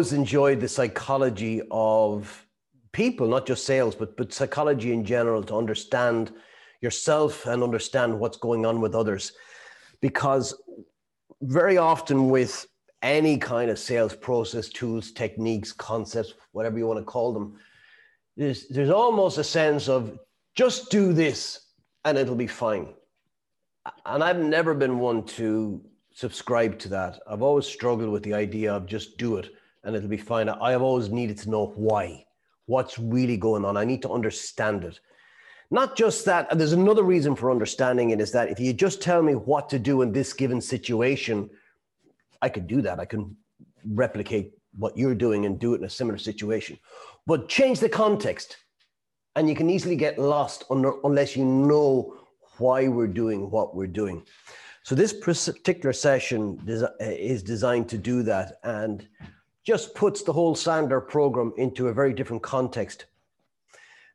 [0.00, 2.46] always enjoyed the psychology of
[2.92, 6.32] people, not just sales, but, but psychology in general to understand
[6.80, 9.32] yourself and understand what's going on with others.
[10.00, 10.54] Because
[11.42, 12.66] very often with
[13.02, 17.58] any kind of sales process, tools, techniques, concepts, whatever you want to call them,
[18.38, 20.18] there's, there's almost a sense of
[20.54, 21.72] just do this
[22.06, 22.94] and it'll be fine.
[24.06, 27.20] And I've never been one to subscribe to that.
[27.26, 29.50] I've always struggled with the idea of just do it
[29.84, 30.48] and it'll be fine.
[30.48, 32.24] I have always needed to know why,
[32.66, 33.76] what's really going on.
[33.76, 35.00] I need to understand it.
[35.70, 39.22] Not just that, there's another reason for understanding it is that if you just tell
[39.22, 41.48] me what to do in this given situation,
[42.42, 42.98] I could do that.
[42.98, 43.36] I can
[43.86, 46.78] replicate what you're doing and do it in a similar situation.
[47.26, 48.56] But change the context,
[49.36, 52.16] and you can easily get lost unless you know
[52.58, 54.24] why we're doing what we're doing.
[54.82, 56.60] So this particular session
[56.98, 59.06] is designed to do that and
[59.70, 63.04] just puts the whole Sandler program into a very different context.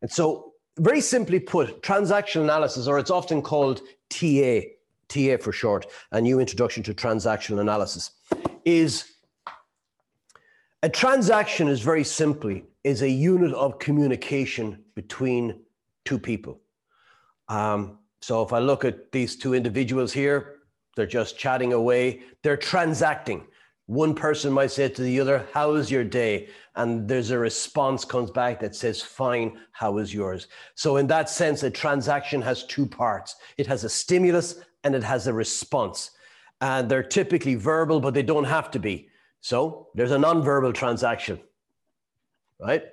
[0.01, 4.59] And so very simply put, transaction analysis, or it's often called TA,
[5.07, 8.11] TA for short, a new introduction to transaction analysis,
[8.65, 9.13] is
[10.83, 15.61] a transaction is very simply is a unit of communication between
[16.03, 16.59] two people.
[17.47, 20.57] Um, so if I look at these two individuals here,
[20.97, 22.23] they're just chatting away.
[22.43, 23.47] They're transacting.
[23.87, 26.49] One person might say to the other, How is your day?
[26.75, 30.47] And there's a response comes back that says, Fine, how is yours?
[30.73, 35.03] So, in that sense, a transaction has two parts it has a stimulus and it
[35.03, 36.11] has a response.
[36.61, 39.09] And they're typically verbal, but they don't have to be.
[39.41, 41.39] So, there's a non-verbal transaction,
[42.59, 42.83] right?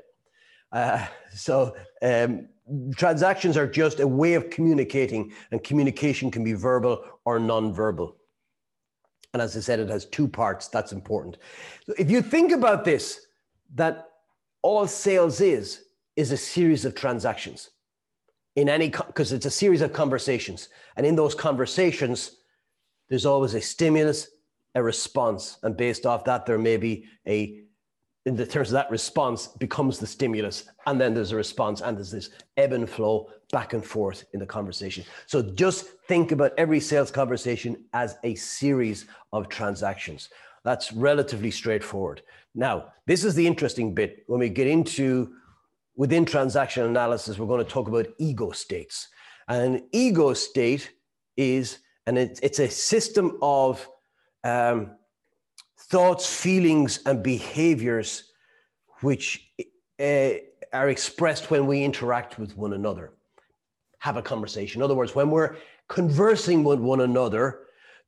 [0.73, 2.49] Uh, so, um,
[2.97, 8.17] transactions are just a way of communicating, and communication can be verbal or non-verbal.
[9.33, 10.69] And as I said, it has two parts.
[10.69, 11.39] That's important.
[11.87, 13.27] So if you think about this,
[13.75, 14.09] that
[14.63, 15.85] all sales is,
[16.17, 17.71] is a series of transactions
[18.57, 20.69] in any, because it's a series of conversations.
[20.97, 22.37] And in those conversations,
[23.09, 24.29] there's always a stimulus,
[24.75, 25.59] a response.
[25.63, 27.63] And based off that, there may be a
[28.25, 31.97] in the terms of that response becomes the stimulus and then there's a response and
[31.97, 35.05] there's this ebb and flow back and forth in the conversation.
[35.27, 40.31] So just think about every sales conversation as a series of transactions.
[40.65, 42.23] That's relatively straightforward.
[42.55, 44.25] Now this is the interesting bit.
[44.27, 45.35] When we get into
[45.95, 49.09] within transaction analysis we're going to talk about ego states.
[49.49, 50.93] And an ego state
[51.37, 53.87] is and it, it's a system of
[54.45, 54.93] um,
[55.79, 58.33] thoughts, feelings, and behaviors
[59.01, 59.53] which
[60.01, 60.31] uh,
[60.73, 63.13] are expressed when we interact with one another,
[64.03, 64.81] have a conversation.
[64.81, 65.55] In other words, when we're
[65.89, 67.61] conversing with one another,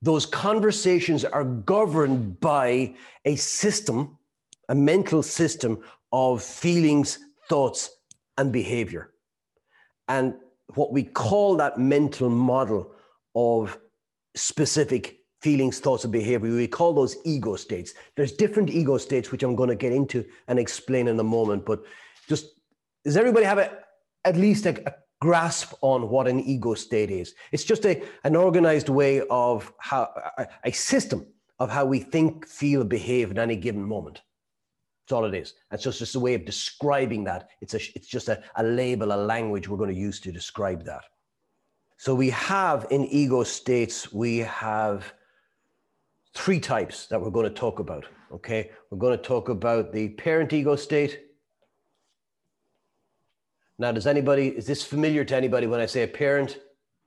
[0.03, 2.93] those conversations are governed by
[3.25, 4.19] a system,
[4.69, 5.79] a mental system
[6.13, 7.91] of feelings, thoughts,
[8.39, 9.13] and behavior.
[10.09, 10.35] And
[10.75, 12.91] what we call that mental model
[13.37, 13.79] of
[14.35, 16.51] specific feelings, thoughts, and behavior.
[16.51, 17.95] We call those ego states.
[18.17, 21.65] There's different ego states, which I'm going to get into and explain in a moment.
[21.65, 21.85] But
[22.29, 22.47] just
[23.05, 23.71] does everybody have a,
[24.25, 24.95] at least a, a
[25.25, 27.35] grasp on what an ego state is?
[27.51, 30.03] It's just a, an organized way of how
[30.37, 31.27] a, a system
[31.59, 34.21] of how we think, feel, behave in any given moment.
[35.01, 35.55] That's all it is.
[35.71, 37.49] And so it's just, a way of describing that.
[37.63, 40.85] It's, a, it's just a, a label, a language we're going to use to describe
[40.85, 41.05] that.
[41.97, 45.15] So we have in ego states, we have
[46.35, 48.05] three types that we're going to talk about.
[48.31, 51.21] Okay, we're going to talk about the parent ego state.
[53.79, 56.59] Now, does anybody, is this familiar to anybody when I say a parent,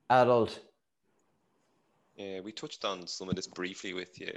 [0.10, 0.60] adult?
[2.16, 4.34] Yeah, we touched on some of this briefly with you.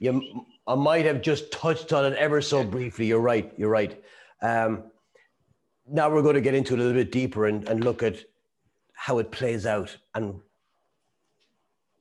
[0.00, 0.18] Yeah,
[0.66, 3.06] I might have just touched on it ever so briefly.
[3.06, 3.52] You're right.
[3.56, 4.02] You're right.
[4.42, 4.84] Um,
[5.88, 8.24] now we're going to get into it a little bit deeper and, and look at
[8.94, 10.40] how it plays out and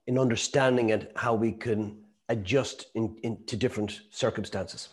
[0.07, 1.97] in understanding it, how we can
[2.29, 4.89] adjust in, in, to different circumstances.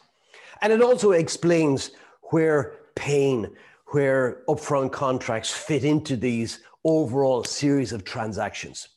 [0.60, 1.90] And it also explains
[2.30, 3.50] where pain,
[3.88, 8.88] where upfront contracts fit into these overall series of transactions.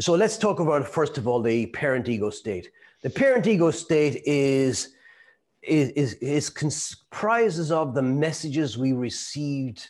[0.00, 2.70] So let's talk about, first of all, the parent ego state.
[3.02, 4.94] The parent ego state is,
[5.62, 9.88] is, is, is comprises of the messages we received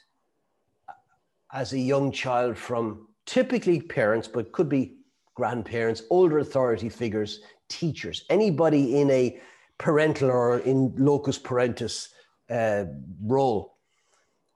[1.53, 4.97] as a young child from typically parents, but could be
[5.35, 9.41] grandparents, older authority figures, teachers, anybody in a
[9.79, 12.09] parental or in loco parentis
[12.51, 12.85] uh,
[13.23, 13.77] role.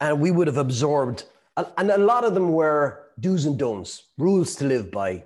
[0.01, 1.25] And we would have absorbed,
[1.57, 5.25] and a lot of them were do's and don'ts, rules to live by.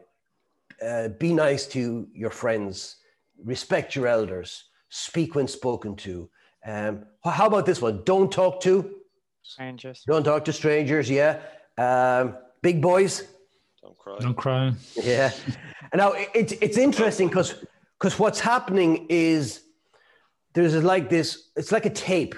[0.83, 2.97] Uh, be nice to your friends,
[3.45, 6.29] respect your elders, speak when spoken to.
[6.67, 8.03] Um, how about this one?
[8.05, 9.03] Don't talk to
[9.43, 10.03] Strangers.
[10.07, 11.11] Don't talk to strangers.
[11.11, 11.41] Yeah.
[11.77, 13.25] Um, big boys.
[13.83, 14.17] Don't cry.
[14.21, 14.73] Don't cry.
[15.03, 15.33] Yeah.
[15.93, 17.55] and now it's it's interesting because
[17.99, 19.63] because what's happening is
[20.55, 21.51] there's like this.
[21.57, 22.35] It's like a tape,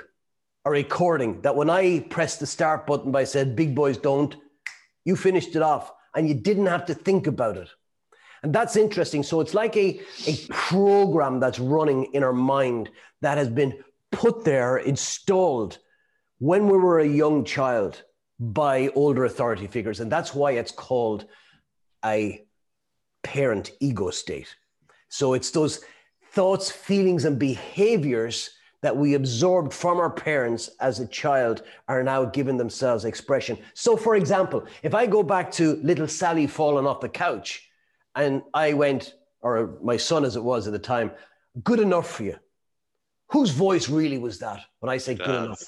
[0.64, 4.36] a recording that when I pressed the start button by said "Big boys don't,"
[5.04, 7.68] you finished it off and you didn't have to think about it.
[8.42, 9.22] And that's interesting.
[9.22, 12.90] So it's like a, a program that's running in our mind
[13.22, 13.82] that has been
[14.12, 15.78] put there, installed
[16.38, 18.02] when we were a young child
[18.38, 20.00] by older authority figures.
[20.00, 21.26] And that's why it's called
[22.04, 22.44] a
[23.22, 24.54] parent ego state.
[25.08, 25.80] So it's those
[26.32, 28.50] thoughts, feelings, and behaviors
[28.84, 33.56] that we absorbed from our parents as a child are now giving themselves expression.
[33.72, 37.66] So, for example, if I go back to little Sally falling off the couch
[38.14, 41.12] and I went, or my son as it was at the time,
[41.62, 42.36] good enough for you.
[43.28, 45.62] Whose voice really was that when I say good enough?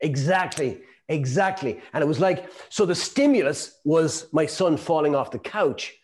[0.00, 1.80] Exactly, exactly.
[1.94, 5.94] And it was like, so the stimulus was my son falling off the couch.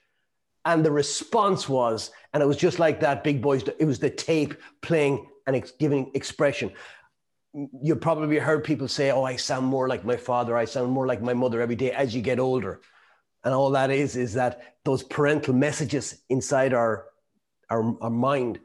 [0.64, 4.08] And the response was, and it was just like that big boys, it was the
[4.08, 6.73] tape playing and ex- giving expression.
[7.82, 11.06] You probably heard people say, Oh, I sound more like my father, I sound more
[11.06, 12.81] like my mother every day as you get older.
[13.44, 17.06] And all that is, is that those parental messages inside our,
[17.70, 18.58] our, our mind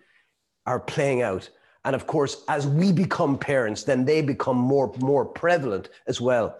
[0.65, 1.49] are playing out.
[1.85, 6.57] And of course, as we become parents, then they become more, more prevalent as well.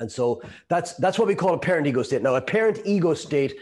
[0.00, 2.22] And so that's, that's what we call a parent ego state.
[2.22, 3.54] Now, a parent ego state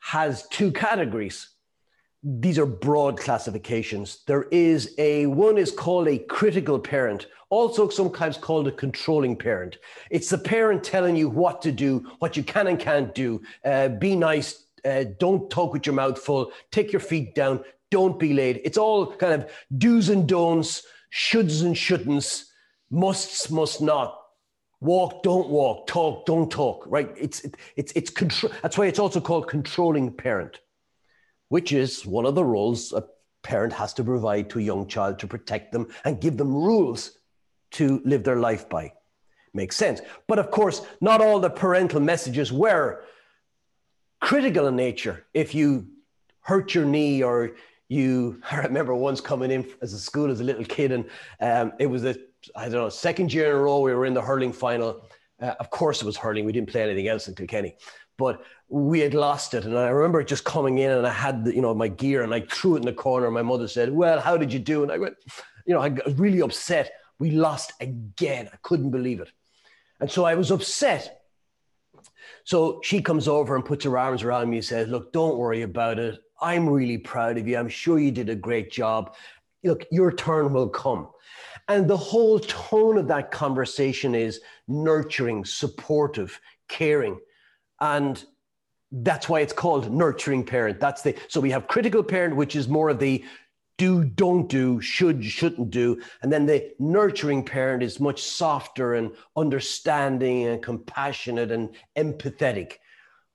[0.00, 1.53] has two categories.
[2.26, 4.20] These are broad classifications.
[4.26, 9.76] There is a one is called a critical parent, also sometimes called a controlling parent.
[10.10, 13.42] It's the parent telling you what to do, what you can and can't do.
[13.62, 14.64] Uh, be nice.
[14.86, 16.50] Uh, don't talk with your mouth full.
[16.70, 17.62] Take your feet down.
[17.90, 18.62] Don't be late.
[18.64, 20.82] It's all kind of do's and don'ts,
[21.12, 22.46] shoulds and shouldn'ts,
[22.90, 24.18] musts, must not
[24.80, 29.18] walk don't walk talk don't talk right it's it's it's control that's why it's also
[29.18, 30.58] called controlling parent
[31.48, 33.04] which is one of the roles a
[33.42, 37.18] parent has to provide to a young child to protect them and give them rules
[37.70, 38.92] to live their life by
[39.52, 43.04] makes sense but of course not all the parental messages were
[44.20, 45.86] critical in nature if you
[46.40, 47.52] hurt your knee or
[47.88, 51.04] you i remember once coming in as a school as a little kid and
[51.40, 52.16] um, it was a
[52.56, 55.06] I don't know, second year in a row, we were in the hurling final.
[55.40, 56.44] Uh, of course, it was hurling.
[56.44, 57.76] We didn't play anything else in Kilkenny,
[58.16, 59.64] but we had lost it.
[59.64, 62.34] And I remember just coming in and I had, the, you know, my gear and
[62.34, 63.30] I threw it in the corner.
[63.30, 65.16] My mother said, "Well, how did you do?" And I went,
[65.66, 66.92] you know, I was really upset.
[67.18, 68.48] We lost again.
[68.52, 69.30] I couldn't believe it,
[70.00, 71.22] and so I was upset.
[72.44, 75.62] So she comes over and puts her arms around me and says, "Look, don't worry
[75.62, 76.20] about it.
[76.40, 77.56] I'm really proud of you.
[77.56, 79.14] I'm sure you did a great job.
[79.62, 81.08] Look, your turn will come."
[81.68, 86.38] And the whole tone of that conversation is nurturing, supportive,
[86.68, 87.18] caring.
[87.84, 88.24] And
[88.90, 90.80] that's why it's called nurturing parent.
[90.80, 93.22] That's the so we have critical parent, which is more of the
[93.76, 96.00] do, don't do, should, shouldn't do.
[96.22, 102.74] And then the nurturing parent is much softer and understanding and compassionate and empathetic.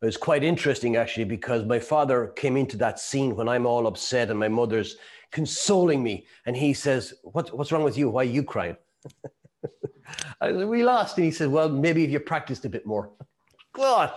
[0.01, 3.85] It was quite interesting actually because my father came into that scene when I'm all
[3.85, 4.95] upset and my mother's
[5.31, 6.25] consoling me.
[6.47, 8.09] And he says, what, What's wrong with you?
[8.09, 8.77] Why are you crying?
[10.41, 11.17] I said, We lost.
[11.17, 13.11] And he said, Well, maybe if you practiced a bit more.
[13.73, 14.11] God.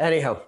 [0.00, 0.40] Anyhow,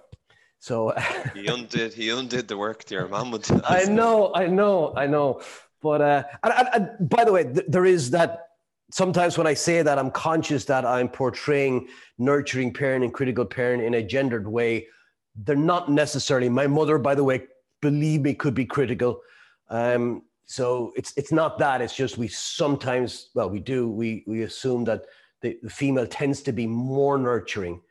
[0.59, 0.93] so
[1.35, 1.93] He undid.
[1.93, 3.31] He undid the work there, man.
[3.31, 3.61] would do.
[3.63, 5.41] I know, I know, I know.
[5.81, 8.47] But uh, and, and, and by the way, th- there is that.
[8.91, 11.87] Sometimes when I say that, I'm conscious that I'm portraying
[12.19, 14.87] nurturing parent and critical parent in a gendered way.
[15.35, 16.47] They're not necessarily.
[16.47, 17.43] My mother, by the way,
[17.81, 19.21] believe me, could be critical.
[19.69, 21.81] Um, so it's it's not that.
[21.81, 23.89] It's just we sometimes, well, we do.
[23.89, 25.05] We we assume that
[25.41, 27.81] the, the female tends to be more nurturing,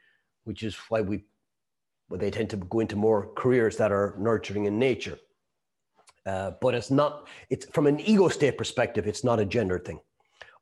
[0.45, 1.25] which is why we
[2.12, 5.19] well, they tend to go into more careers that are nurturing in nature.
[6.26, 7.26] Uh, but it's not.
[7.49, 9.07] It's from an ego state perspective.
[9.07, 9.99] It's not a gender thing.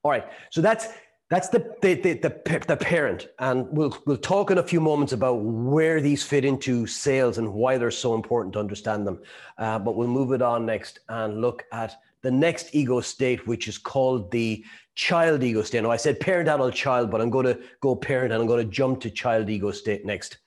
[0.04, 0.26] All right.
[0.50, 0.87] So that's
[1.28, 5.12] that's the the, the the the parent, and we'll we'll talk in a few moments
[5.12, 9.21] about where these fit into sales and why they're so important to understand them.
[9.59, 13.66] Uh, but we'll move it on next and look at the next ego state, which
[13.66, 14.64] is called the
[14.95, 15.83] child ego state.
[15.83, 18.64] Now I said parent, adult, child, but I'm going to go parent and I'm going
[18.64, 20.38] to jump to child ego state next.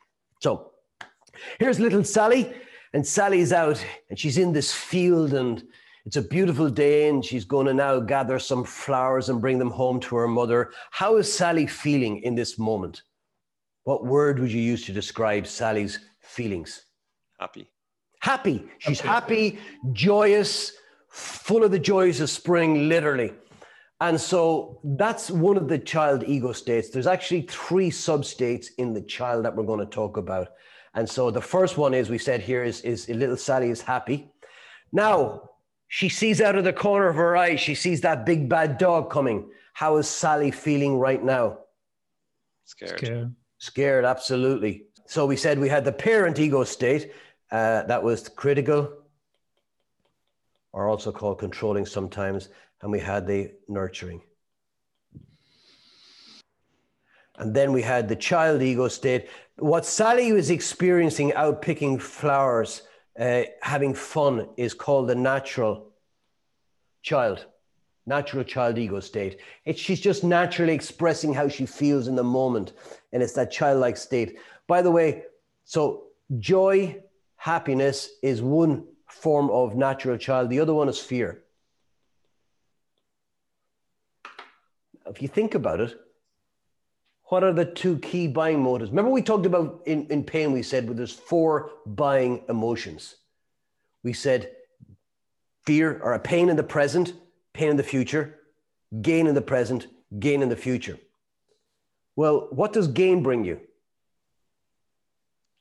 [0.42, 0.73] So
[1.60, 2.54] here's little Sally,
[2.94, 5.64] and Sally's out and she's in this field and
[6.06, 9.72] it's a beautiful day and she's going to now gather some flowers and bring them
[9.72, 10.72] home to her mother.
[10.92, 13.02] How is Sally feeling in this moment?
[13.84, 16.86] What word would you use to describe Sally's feelings?
[17.40, 17.70] Happy.
[18.20, 18.64] Happy.
[18.80, 19.60] She's happy,
[19.92, 20.74] joyous,
[21.10, 23.34] full of the joys of spring, literally.
[24.00, 26.90] And so that's one of the child ego states.
[26.90, 30.50] There's actually three sub states in the child that we're going to talk about.
[30.94, 34.32] And so the first one is we said here is, is little Sally is happy.
[34.92, 35.50] Now
[35.88, 39.10] she sees out of the corner of her eye, she sees that big bad dog
[39.10, 39.50] coming.
[39.74, 41.60] How is Sally feeling right now?
[42.66, 43.00] Scared.
[43.00, 43.36] Scared.
[43.58, 44.86] Scared, absolutely.
[45.06, 47.12] So we said we had the parent ego state
[47.52, 48.92] uh, that was critical,
[50.72, 52.50] or also called controlling sometimes,
[52.82, 54.22] and we had the nurturing.
[57.38, 59.30] And then we had the child ego state.
[59.58, 62.84] What Sally was experiencing out picking flowers,
[63.20, 65.92] uh, having fun, is called the natural
[67.02, 67.46] child,
[68.06, 69.40] natural child ego state.
[69.66, 72.74] It's, she's just naturally expressing how she feels in the moment.
[73.12, 74.38] And it's that childlike state.
[74.68, 75.24] By the way,
[75.66, 76.06] so
[76.40, 77.02] joy,
[77.36, 81.44] happiness is one form of natural child, the other one is fear.
[85.06, 86.00] If you think about it,
[87.34, 88.92] what are the two key buying motives?
[88.92, 93.16] Remember, we talked about in, in pain, we said well, there's four buying emotions.
[94.04, 94.52] We said
[95.66, 97.14] fear or a pain in the present,
[97.52, 98.40] pain in the future,
[99.02, 99.88] gain in the present,
[100.20, 101.00] gain in the future.
[102.16, 103.60] Well, what does gain bring you?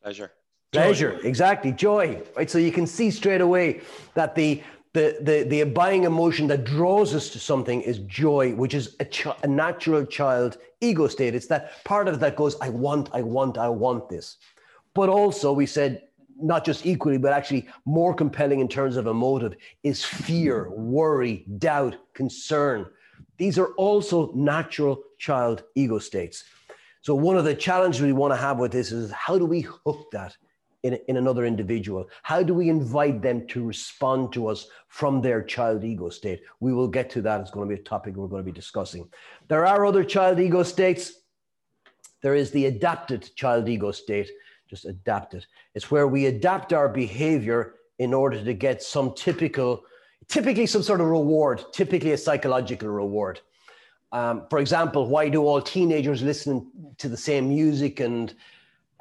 [0.02, 0.30] Pleasure.
[0.72, 1.26] Pleasure, joy.
[1.26, 1.72] exactly.
[1.72, 2.50] Joy, right?
[2.50, 3.80] So you can see straight away
[4.12, 4.62] that the
[4.94, 9.04] the, the, the buying emotion that draws us to something is joy, which is a,
[9.04, 11.34] ch- a natural child ego state.
[11.34, 14.36] It's that part of it that goes, I want, I want, I want this.
[14.94, 16.02] But also, we said,
[16.36, 21.46] not just equally, but actually more compelling in terms of a motive is fear, worry,
[21.58, 22.86] doubt, concern.
[23.38, 26.44] These are also natural child ego states.
[27.00, 29.62] So, one of the challenges we want to have with this is how do we
[29.62, 30.36] hook that
[30.82, 32.08] in, in another individual?
[32.22, 36.42] How do we invite them to respond to us from their child ego state?
[36.60, 37.40] We will get to that.
[37.40, 39.08] It's going to be a topic we're going to be discussing.
[39.48, 41.12] There are other child ego states.
[42.20, 44.30] There is the adapted child ego state,
[44.68, 45.46] just adapted.
[45.74, 49.84] It's where we adapt our behavior in order to get some typical,
[50.28, 53.40] typically some sort of reward, typically a psychological reward.
[54.12, 58.34] Um, for example, why do all teenagers listen to the same music and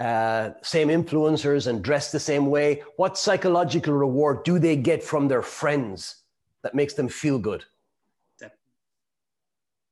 [0.02, 5.28] uh, same influencers and dress the same way, what psychological reward do they get from
[5.28, 6.24] their friends
[6.64, 7.64] that makes them feel good?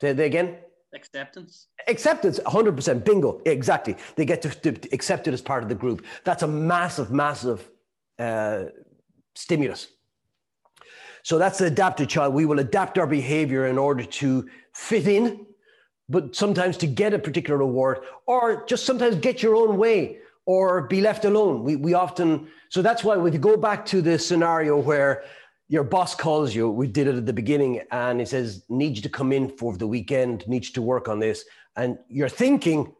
[0.01, 0.57] Say they again?
[0.95, 1.67] Acceptance.
[1.87, 3.03] Acceptance, 100%.
[3.03, 3.41] Bingo.
[3.45, 3.95] Exactly.
[4.15, 6.05] They get to, to accept it as part of the group.
[6.23, 7.69] That's a massive, massive
[8.17, 8.63] uh,
[9.35, 9.89] stimulus.
[11.21, 12.33] So that's the adapted child.
[12.33, 15.45] We will adapt our behavior in order to fit in
[16.09, 20.87] but sometimes to get a particular reward or just sometimes get your own way or
[20.87, 21.63] be left alone.
[21.63, 25.23] We, we often, so that's why you go back to the scenario where
[25.67, 29.03] your boss calls you, we did it at the beginning, and he says, need you
[29.03, 31.45] to come in for the weekend, need you to work on this.
[31.75, 32.91] And you're thinking,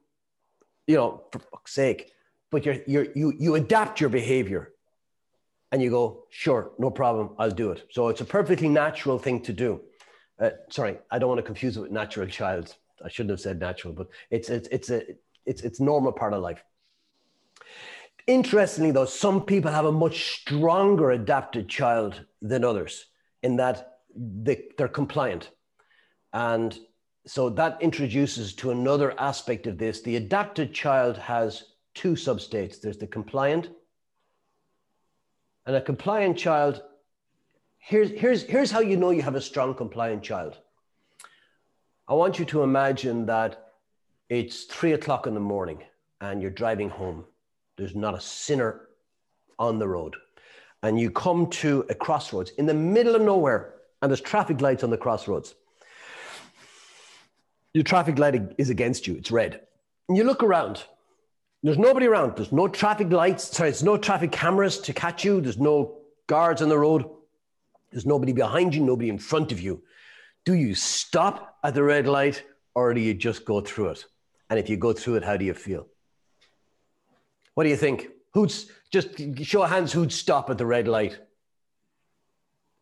[0.86, 2.12] you know, for fuck's sake,
[2.52, 4.72] but you're, you're, you, you adapt your behavior
[5.72, 7.88] and you go, sure, no problem, I'll do it.
[7.92, 9.82] So it's a perfectly natural thing to do.
[10.40, 12.76] Uh, sorry, I don't want to confuse it with natural child.
[13.04, 15.04] I shouldn't have said natural, but it's it's it's a
[15.46, 16.64] it's it's normal part of life.
[18.28, 23.06] Interestingly, though, some people have a much stronger adapted child than others
[23.42, 25.50] in that they, they're compliant.
[26.32, 26.78] And
[27.26, 30.02] so that introduces to another aspect of this.
[30.02, 31.64] The adapted child has
[31.96, 33.70] two substates there's the compliant,
[35.66, 36.84] and a compliant child.
[37.78, 40.60] Here's, here's, here's how you know you have a strong compliant child
[42.10, 43.74] I want you to imagine that
[44.30, 45.84] it's three o'clock in the morning
[46.22, 47.24] and you're driving home.
[47.78, 48.88] There's not a sinner
[49.60, 50.16] on the road.
[50.82, 54.84] And you come to a crossroads in the middle of nowhere, and there's traffic lights
[54.84, 55.54] on the crossroads.
[57.76, 59.62] Your traffic light is against you, it's red.
[60.08, 60.84] And you look around.
[61.62, 62.38] There's nobody around.
[62.38, 63.56] There's no traffic lights.
[63.56, 65.42] Sorry, there's no traffic cameras to catch you.
[65.42, 67.08] There's no guards on the road.
[67.92, 69.84] There's nobody behind you, nobody in front of you.
[70.46, 72.44] Do you stop at the red light
[72.76, 74.06] or do you just go through it?
[74.50, 75.88] And if you go through it, how do you feel?
[77.54, 78.08] What do you think?
[78.34, 79.10] Who's just
[79.44, 81.20] show hands who'd stop at the red light?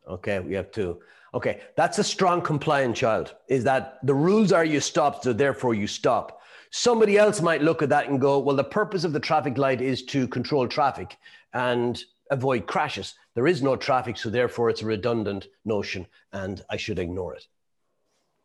[0.06, 1.00] Okay, we have two.
[1.34, 3.34] Okay, that's a strong compliant child.
[3.48, 6.40] Is that the rules are you stop, so therefore you stop.
[6.70, 9.80] Somebody else might look at that and go, well, the purpose of the traffic light
[9.80, 11.16] is to control traffic
[11.52, 13.14] and avoid crashes.
[13.34, 17.46] There is no traffic, so therefore it's a redundant notion and I should ignore it.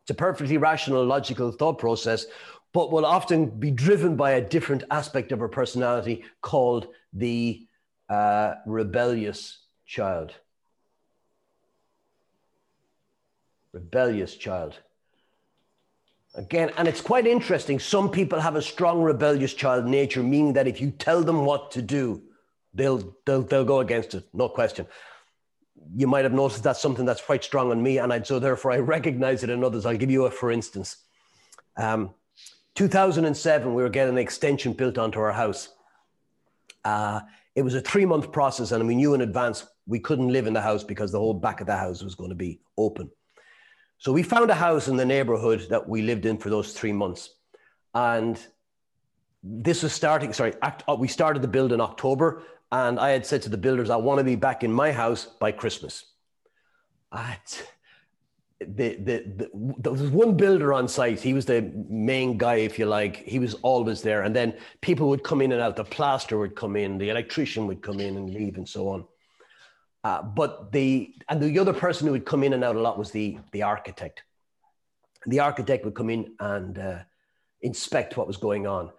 [0.04, 2.26] It's a perfectly rational, logical thought process,
[2.74, 7.66] but will often be driven by a different aspect of her personality called the
[8.10, 10.34] uh, rebellious child.
[13.74, 14.76] rebellious child.
[16.36, 17.80] Again, and it's quite interesting.
[17.80, 21.72] Some people have a strong rebellious child nature, meaning that if you tell them what
[21.72, 22.22] to do,
[22.74, 24.88] they'll they'll they'll go against it, no question.
[25.96, 28.72] You might have noticed that's something that's quite strong on me, and I, so therefore
[28.72, 29.86] I recognize it in others.
[29.86, 30.98] I'll give you a for instance.
[31.78, 32.14] Um,
[32.76, 35.70] 2007, we were getting an extension built onto our house.
[36.84, 37.22] Uh,
[37.56, 40.54] it was a three month process, and we knew in advance we couldn't live in
[40.54, 43.10] the house because the whole back of the house was going to be open.
[43.98, 46.92] So we found a house in the neighborhood that we lived in for those three
[46.92, 47.30] months.
[47.94, 48.40] And
[49.44, 52.44] this was starting, sorry, uh, we started the build in October.
[52.74, 55.26] And I had said to the builders, I want to be back in my house
[55.26, 56.06] by Christmas.
[57.12, 57.38] I,
[58.60, 61.22] the, the, the, there was one builder on site.
[61.22, 63.18] He was the main guy, if you like.
[63.18, 64.24] He was always there.
[64.24, 65.76] And then people would come in and out.
[65.76, 69.06] The plaster would come in, the electrician would come in and leave, and so on.
[70.04, 72.98] Uh, but the and the other person who would come in and out a lot
[72.98, 74.24] was the the architect.
[75.28, 77.00] The architect would come in and uh,
[77.62, 78.90] inspect what was going on,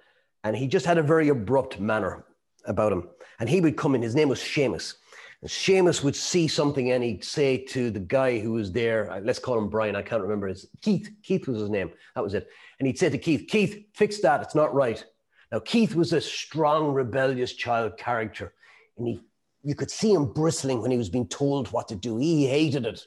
[0.45, 2.25] and he just had a very abrupt manner
[2.67, 3.09] about him.
[3.41, 4.03] And he would come in.
[4.03, 4.95] His name was Seamus.
[5.43, 9.21] And Seamus would see something and he'd say to the guy who was there, uh,
[9.21, 11.11] let's call him Brian, I can't remember his Keith.
[11.23, 11.91] Keith was his name.
[12.15, 12.49] That was it.
[12.79, 14.43] And he'd say to Keith, Keith, fix that.
[14.43, 15.05] It's not right.
[15.53, 18.55] Now, Keith was a strong, rebellious child character.
[18.97, 19.21] And he
[19.65, 22.19] you could see him bristling when he was being told what to do.
[22.19, 23.03] He hated it.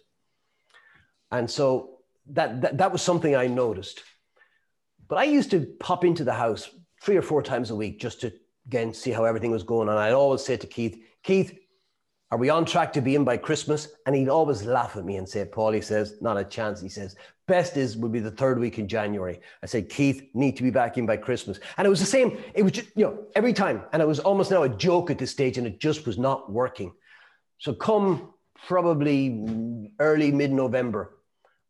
[1.32, 2.00] And so
[2.32, 4.02] that, that, that was something I noticed.
[5.08, 6.70] But I used to pop into the house
[7.02, 8.34] three or four times a week just to,
[8.68, 9.98] again, see how everything was going on.
[9.98, 11.58] I'd always say to Keith, Keith,
[12.30, 13.88] are we on track to be in by Christmas?
[14.06, 16.82] And he'd always laugh at me and say, Paul, he says, not a chance.
[16.82, 17.16] He says,
[17.48, 19.40] best is will be the third week in January.
[19.64, 21.60] I said, Keith, need to be back in by Christmas.
[21.78, 22.38] And it was the same.
[22.54, 23.84] It was just, you know, every time.
[23.94, 26.52] And it was almost now a joke at this stage and it just was not
[26.52, 26.92] working.
[27.60, 28.34] So come
[28.68, 31.16] probably early mid-November,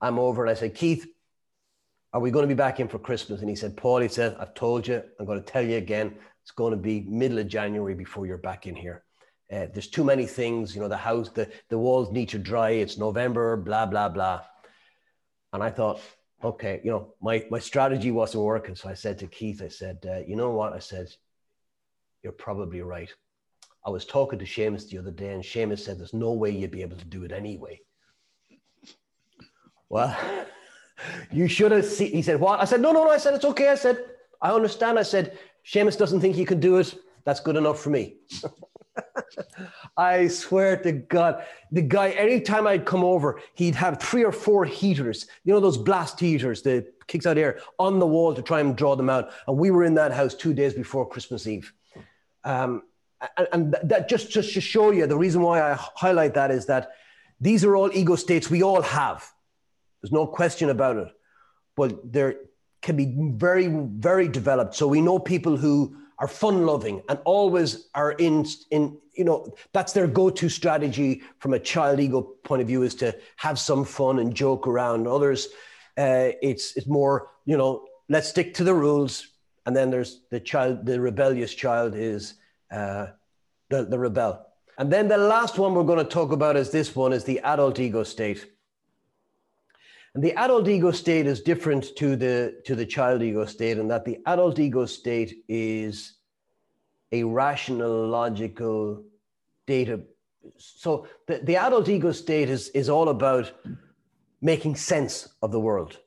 [0.01, 1.05] I'm over and I said, Keith,
[2.13, 3.41] are we going to be back in for Christmas?
[3.41, 6.15] And he said, Paul, he said, I've told you, I'm going to tell you again,
[6.47, 9.03] it's going to be middle of January before you're back in here.
[9.51, 12.69] Uh, there's too many things, you know, the house, the, the walls need to dry.
[12.69, 14.43] It's November, blah, blah, blah.
[15.51, 15.99] And I thought,
[16.41, 18.77] okay, you know, my, my strategy wasn't working.
[18.77, 20.71] So I said to Keith, I said, uh, you know what?
[20.71, 21.07] I said,
[22.23, 23.13] you're probably right.
[23.85, 26.71] I was talking to Seamus the other day, and Seamus said, there's no way you'd
[26.71, 27.81] be able to do it anyway.
[29.89, 30.17] Well,
[31.29, 32.13] you should have seen.
[32.13, 32.61] He said, what?
[32.61, 33.09] I said, no, no, no.
[33.09, 33.67] I said, it's okay.
[33.67, 33.99] I said,
[34.41, 34.99] I understand.
[34.99, 36.95] I said, Seamus doesn't think he can do it.
[37.25, 38.15] That's good enough for me.
[39.97, 44.65] I swear to God, the guy, anytime I'd come over, he'd have three or four
[44.65, 48.61] heaters, you know, those blast heaters that kicks out air on the wall to try
[48.61, 49.31] and draw them out.
[49.47, 51.73] And we were in that house two days before Christmas Eve.
[52.43, 52.83] Um,
[53.37, 56.67] and, and that just, just to show you the reason why I highlight that is
[56.67, 56.91] that
[57.41, 59.29] these are all ego states we all have.
[60.01, 61.07] There's no question about it.
[61.75, 62.35] But there
[62.81, 64.75] can be very, very developed.
[64.75, 69.53] So we know people who are fun loving and always are in in you know
[69.73, 73.83] that's their go-to strategy from a child ego point of view is to have some
[73.85, 75.47] fun and joke around others.
[75.97, 79.27] Uh, it's it's more you know let's stick to the rules.
[79.65, 82.35] And then there's the child the rebellious child is
[82.71, 83.07] uh,
[83.69, 84.45] the, the rebel.
[84.77, 87.39] And then the last one we're going to talk about is this one is the
[87.41, 88.45] adult ego state
[90.17, 93.87] and the adult ego state is different to the to the child ego state in
[93.87, 96.15] that the adult ego state is
[97.11, 99.03] a rational, logical
[99.67, 99.99] data.
[100.57, 103.51] So the, the adult ego state is, is all about
[104.41, 105.99] making sense of the world.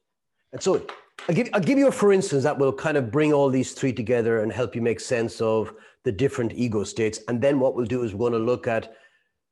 [0.53, 0.85] And so
[1.29, 3.75] I'll give, I'll give you a for instance that will kind of bring all these
[3.75, 7.20] three together and help you make sense of the different ego states.
[7.29, 8.92] And then what we'll do is we're going to look at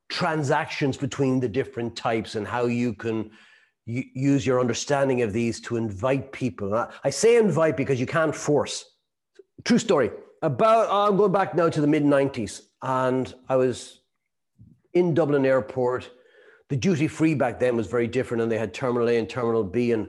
[0.08, 3.30] transactions between the different types and how you can
[3.88, 6.88] use your understanding of these to invite people.
[7.02, 8.84] I say invite because you can't force.
[9.64, 10.10] True story.
[10.42, 14.00] About I'm going back now to the mid '90s, and I was
[14.94, 16.10] in Dublin Airport.
[16.68, 19.64] The duty free back then was very different, and they had Terminal A and Terminal
[19.64, 19.92] B.
[19.92, 20.06] And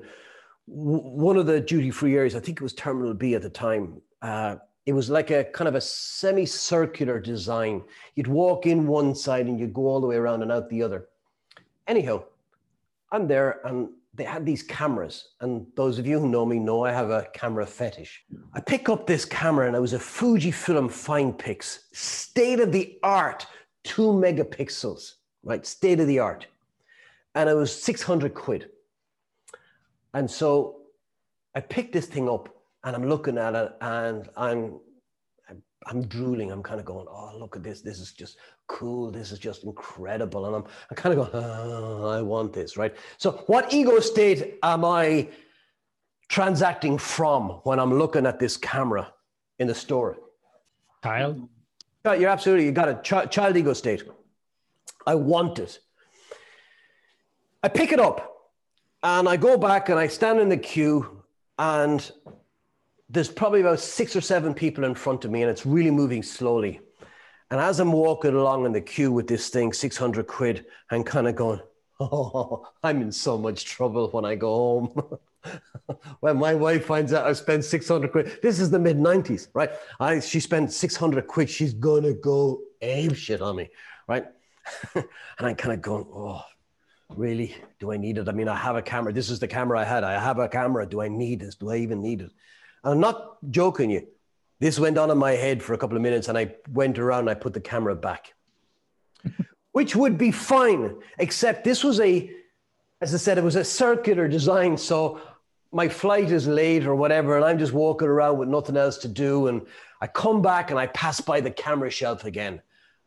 [0.67, 3.49] w- one of the duty free areas, I think it was Terminal B at the
[3.49, 4.01] time.
[4.21, 7.81] Uh, it was like a kind of a semicircular design.
[8.15, 10.83] You'd walk in one side and you'd go all the way around and out the
[10.83, 11.07] other.
[11.87, 12.23] Anyhow,
[13.11, 15.29] I'm there and they had these cameras.
[15.41, 18.23] And those of you who know me know I have a camera fetish.
[18.53, 23.45] I pick up this camera and it was a Fujifilm Finepix, state of the art,
[23.83, 25.65] two megapixels, right?
[25.65, 26.47] State of the art.
[27.35, 28.69] And it was 600 quid.
[30.13, 30.81] And so
[31.55, 32.49] I picked this thing up
[32.83, 34.79] and I'm looking at it and I'm,
[35.49, 36.51] I'm I'm drooling.
[36.51, 37.81] I'm kind of going, oh, look at this.
[37.81, 39.11] This is just cool.
[39.11, 40.45] This is just incredible.
[40.45, 42.95] And I'm, I'm kind of going, oh, ah, I want this, right?
[43.17, 45.29] So, what ego state am I
[46.27, 49.13] transacting from when I'm looking at this camera
[49.57, 50.17] in the store?
[51.03, 51.47] Child.
[52.05, 54.03] You're absolutely, you got a ch- child ego state.
[55.05, 55.79] I want it.
[57.61, 58.51] I pick it up
[59.03, 61.23] and I go back and I stand in the queue
[61.57, 62.11] and
[63.09, 66.21] there's probably about six or seven people in front of me and it's really moving
[66.21, 66.79] slowly.
[67.51, 71.27] And as I'm walking along in the queue with this thing, 600 quid, I'm kind
[71.27, 71.59] of going,
[71.99, 75.19] oh, I'm in so much trouble when I go home.
[76.19, 79.71] when my wife finds out I spent 600 quid, this is the mid 90s, right?
[79.99, 83.69] I, she spent 600 quid, she's going to go ape shit on me,
[84.07, 84.25] right?
[84.95, 85.05] and
[85.39, 86.43] I'm kind of going, oh,
[87.15, 87.55] really?
[87.79, 88.29] Do I need it?
[88.29, 89.11] I mean, I have a camera.
[89.11, 90.03] This is the camera I had.
[90.03, 90.85] I have a camera.
[90.85, 91.55] Do I need this?
[91.55, 92.31] Do I even need it?
[92.83, 94.07] I'm not joking you.
[94.59, 97.21] This went on in my head for a couple of minutes and I went around
[97.21, 98.33] and I put the camera back,
[99.71, 102.29] which would be fine, except this was a,
[103.01, 104.77] as I said, it was a circular design.
[104.77, 105.21] So
[105.71, 109.07] my flight is late or whatever, and I'm just walking around with nothing else to
[109.07, 109.47] do.
[109.47, 109.61] And
[110.01, 112.61] I come back and I pass by the camera shelf again.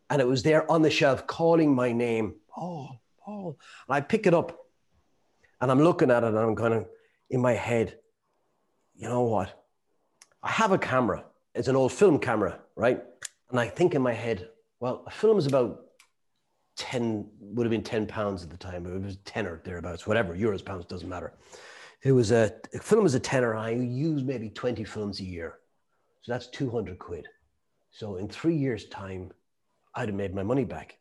[0.09, 2.35] And it was there on the shelf calling my name.
[2.49, 3.59] Paul, Paul.
[3.89, 4.59] And I pick it up
[5.61, 6.87] and I'm looking at it and I'm kind of
[7.31, 7.99] in my head,
[8.95, 9.62] you know what?
[10.43, 11.25] I have a camera.
[11.55, 13.03] It's an old film camera, right?
[13.51, 14.49] And I think in my head,
[14.81, 15.85] well, a film is about
[16.77, 18.87] 10, would have been 10 pounds at the time.
[18.87, 21.35] It was 10 or thereabouts, whatever, euros, pounds, doesn't matter.
[22.03, 23.55] It was a, a film was a tenner.
[23.55, 25.59] I use maybe 20 films a year.
[26.23, 27.27] So that's 200 quid.
[27.91, 29.31] So in three years' time,
[29.95, 30.99] I'd have made my money back.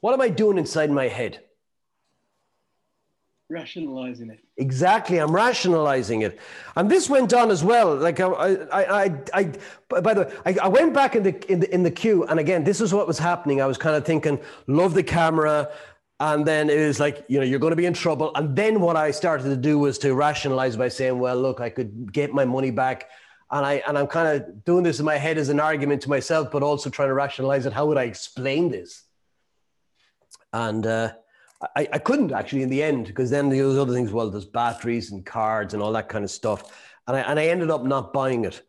[0.00, 1.42] What am I doing inside my head?
[3.50, 4.40] Rationalizing it.
[4.56, 6.38] Exactly, I'm rationalizing it,
[6.76, 7.94] and this went on as well.
[7.96, 9.52] Like I, I, I, I
[9.88, 12.38] by the way, I, I went back in the, in the in the queue, and
[12.38, 13.60] again, this is what was happening.
[13.60, 15.70] I was kind of thinking, love the camera,
[16.20, 18.32] and then it was like, you know, you're going to be in trouble.
[18.34, 21.70] And then what I started to do was to rationalize by saying, well, look, I
[21.70, 23.08] could get my money back.
[23.50, 26.10] And I and I'm kind of doing this in my head as an argument to
[26.10, 27.72] myself, but also trying to rationalize it.
[27.72, 29.04] How would I explain this?
[30.52, 31.12] And uh,
[31.60, 34.12] I, I couldn't actually in the end because then was other things.
[34.12, 36.72] Well, there's batteries and cards and all that kind of stuff,
[37.06, 38.62] and I and I ended up not buying it.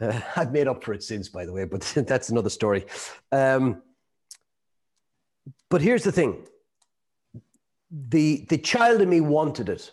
[0.00, 2.84] Uh, I've made up for it since, by the way, but that's another story.
[3.30, 3.82] Um,
[5.68, 6.44] but here's the thing:
[7.90, 9.90] the the child in me wanted it.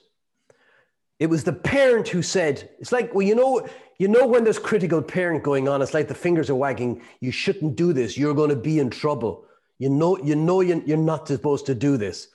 [1.20, 3.68] It was the parent who said, "It's like well, you know,
[4.00, 5.84] you know when there's critical parent going on.
[5.84, 7.04] It's like the fingers are wagging.
[7.20, 8.18] You shouldn't do this.
[8.18, 9.46] You're going to be in trouble."
[9.78, 12.28] You know, you know, you're not supposed to do this.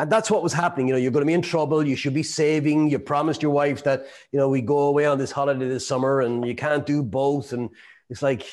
[0.00, 0.88] And that's what was happening.
[0.88, 1.86] You know, you're going to be in trouble.
[1.86, 2.88] You should be saving.
[2.88, 6.22] You promised your wife that, you know, we go away on this holiday this summer
[6.22, 7.52] and you can't do both.
[7.52, 7.68] And
[8.08, 8.46] it's like,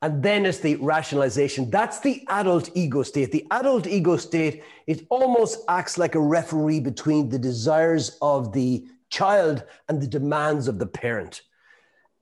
[0.00, 1.70] and then it's the rationalization.
[1.70, 3.32] That's the adult ego state.
[3.32, 8.86] The adult ego state, it almost acts like a referee between the desires of the
[9.10, 11.42] child and the demands of the parent.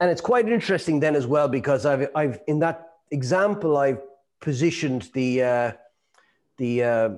[0.00, 4.00] And it's quite interesting then as well, because I've, I've in that example, I've
[4.40, 5.72] positioned the, uh,
[6.56, 7.08] the, uh,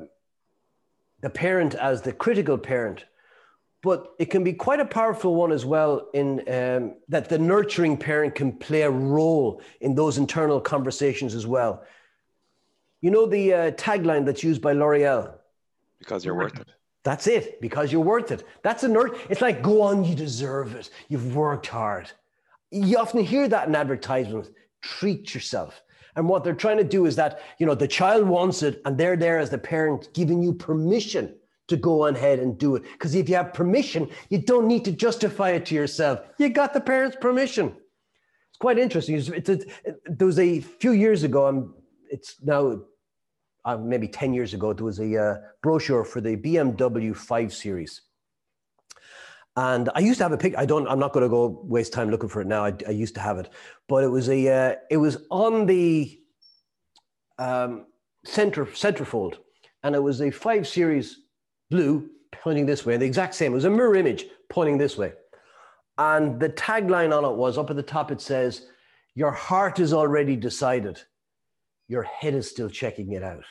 [1.20, 3.04] the parent as the critical parent,
[3.83, 7.96] but it can be quite a powerful one as well in um, that the nurturing
[7.96, 11.85] parent can play a role in those internal conversations as well.
[13.00, 15.35] You know the uh, tagline that's used by L'Oreal?
[15.98, 16.68] Because you're worth it.
[17.04, 18.44] That's it, because you're worth it.
[18.62, 19.18] That's a nerd.
[19.31, 20.90] It's like, go on, you deserve it.
[21.09, 22.11] You've worked hard.
[22.70, 24.50] You often hear that in advertisements.
[24.83, 25.81] Treat yourself.
[26.18, 28.98] And what they're trying to do is that, you know, the child wants it and
[28.98, 31.33] they're there as the parent giving you permission
[31.68, 32.83] to go ahead and do it.
[32.83, 36.18] Because if you have permission, you don't need to justify it to yourself.
[36.38, 37.68] You got the parent's permission.
[37.68, 39.14] It's quite interesting.
[39.14, 41.72] It's, it's, it, there was a few years ago, I'm,
[42.11, 42.81] it's now
[43.64, 48.00] uh, maybe 10 years ago, there was a uh, brochure for the BMW 5 Series.
[49.59, 50.57] And I used to have a pic.
[50.57, 50.87] I don't.
[50.87, 52.64] I'm not going to go waste time looking for it now.
[52.64, 53.49] I, I used to have it,
[53.88, 54.49] but it was a.
[54.49, 56.16] Uh, it was on the
[57.38, 57.87] um,
[58.25, 59.38] center centerfold,
[59.83, 61.23] and it was a five series
[61.73, 62.97] blue pointing this way.
[62.99, 63.51] The exact same.
[63.51, 65.14] It was a mirror image pointing this way,
[65.99, 68.12] and the tagline on it was up at the top.
[68.12, 68.66] It says,
[69.16, 71.03] "Your heart is already decided.
[71.88, 73.44] Your head is still checking it out."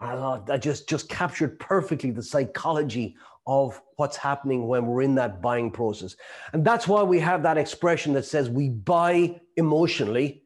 [0.00, 5.14] I thought that just just captured perfectly the psychology of what's happening when we're in
[5.16, 6.14] that buying process.
[6.52, 10.42] And that's why we have that expression that says we buy emotionally,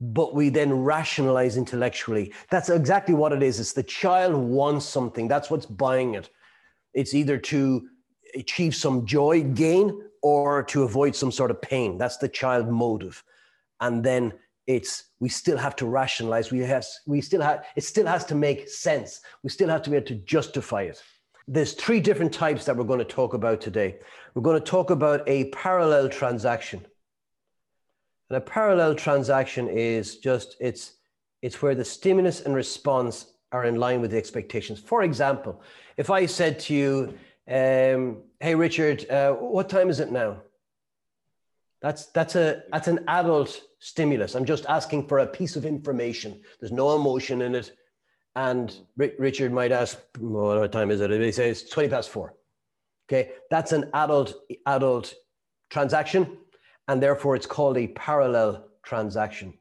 [0.00, 2.32] but we then rationalize intellectually.
[2.50, 3.58] That's exactly what it is.
[3.58, 6.28] It's the child wants something, that's what's buying it.
[6.92, 7.88] It's either to
[8.34, 11.96] achieve some joy, gain, or to avoid some sort of pain.
[11.96, 13.24] That's the child motive.
[13.80, 14.34] And then
[14.76, 16.52] it's we still have to rationalize.
[16.52, 19.20] We have we still have it still has to make sense.
[19.42, 21.02] We still have to be able to justify it.
[21.48, 23.98] There's three different types that we're going to talk about today.
[24.34, 26.86] We're going to talk about a parallel transaction.
[28.28, 30.94] And a parallel transaction is just it's
[31.42, 34.78] it's where the stimulus and response are in line with the expectations.
[34.78, 35.60] For example,
[35.96, 36.92] if I said to you,
[37.48, 40.42] um, "Hey Richard, uh, what time is it now?"
[41.82, 44.34] That's that's a that's an adult stimulus.
[44.34, 46.40] I'm just asking for a piece of information.
[46.60, 47.72] There's no emotion in it.
[48.36, 52.34] And R- Richard might ask, well, "What time is it?" He says, "20 past four.
[53.08, 54.34] Okay, that's an adult
[54.66, 55.14] adult
[55.68, 56.38] transaction,
[56.86, 59.58] and therefore it's called a parallel transaction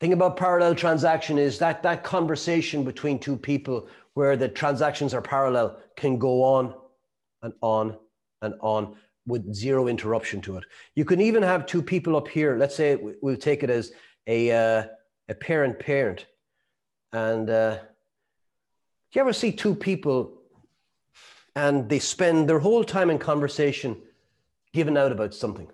[0.00, 5.22] thing about parallel transaction is that that conversation between two people where the transactions are
[5.22, 6.74] parallel can go on
[7.42, 7.96] and on
[8.42, 8.96] and on
[9.26, 10.64] with zero interruption to it.
[10.94, 12.56] You can even have two people up here.
[12.56, 13.92] Let's say we'll take it as
[14.26, 14.84] a uh,
[15.28, 16.26] a parent parent,
[17.12, 17.80] and uh, do
[19.12, 20.32] you ever see two people
[21.56, 23.96] and they spend their whole time in conversation
[24.72, 25.68] giving out about something?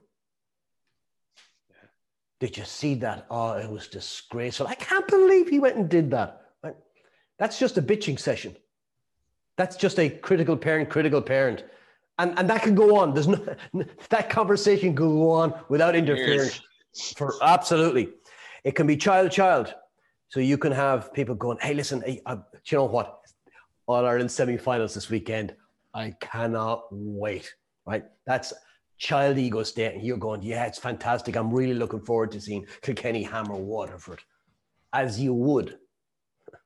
[2.38, 3.26] Did you see that?
[3.30, 4.66] Oh, it was disgraceful.
[4.66, 6.38] I can't believe he went and did that.
[7.38, 8.56] That's just a bitching session.
[9.56, 11.64] That's just a critical parent, critical parent.
[12.18, 13.14] And, and that can go on.
[13.14, 13.44] There's no
[14.10, 16.60] that conversation can go on without interference.
[17.16, 18.10] For absolutely.
[18.64, 19.74] It can be child child.
[20.28, 23.20] So you can have people going, hey, listen, hey, uh, you know what?
[23.86, 25.54] All Ireland semi-finals this weekend.
[25.92, 27.52] I cannot wait.
[27.86, 28.04] Right?
[28.26, 28.54] That's
[29.02, 31.36] child ego state, and you're going, yeah, it's fantastic.
[31.36, 34.20] I'm really looking forward to seeing Kilkenny hammer Waterford,
[34.92, 35.78] as you would.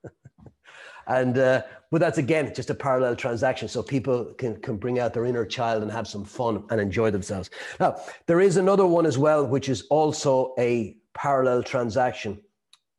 [1.06, 5.14] and uh, but that's again just a parallel transaction, so people can can bring out
[5.14, 7.50] their inner child and have some fun and enjoy themselves.
[7.80, 7.96] Now
[8.26, 12.40] there is another one as well, which is also a parallel transaction,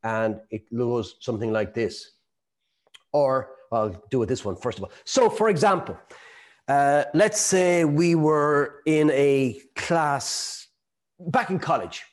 [0.03, 2.11] and it goes something like this,
[3.11, 4.91] or I'll do it this one first of all.
[5.05, 5.97] So, for example.
[6.69, 10.67] Uh, let's say we were in a class
[11.17, 12.03] back in college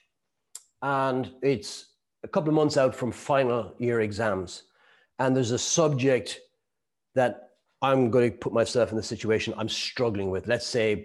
[0.83, 1.87] and it's
[2.23, 4.63] a couple of months out from final year exams
[5.19, 6.41] and there's a subject
[7.15, 7.51] that
[7.83, 11.05] i'm going to put myself in the situation i'm struggling with let's say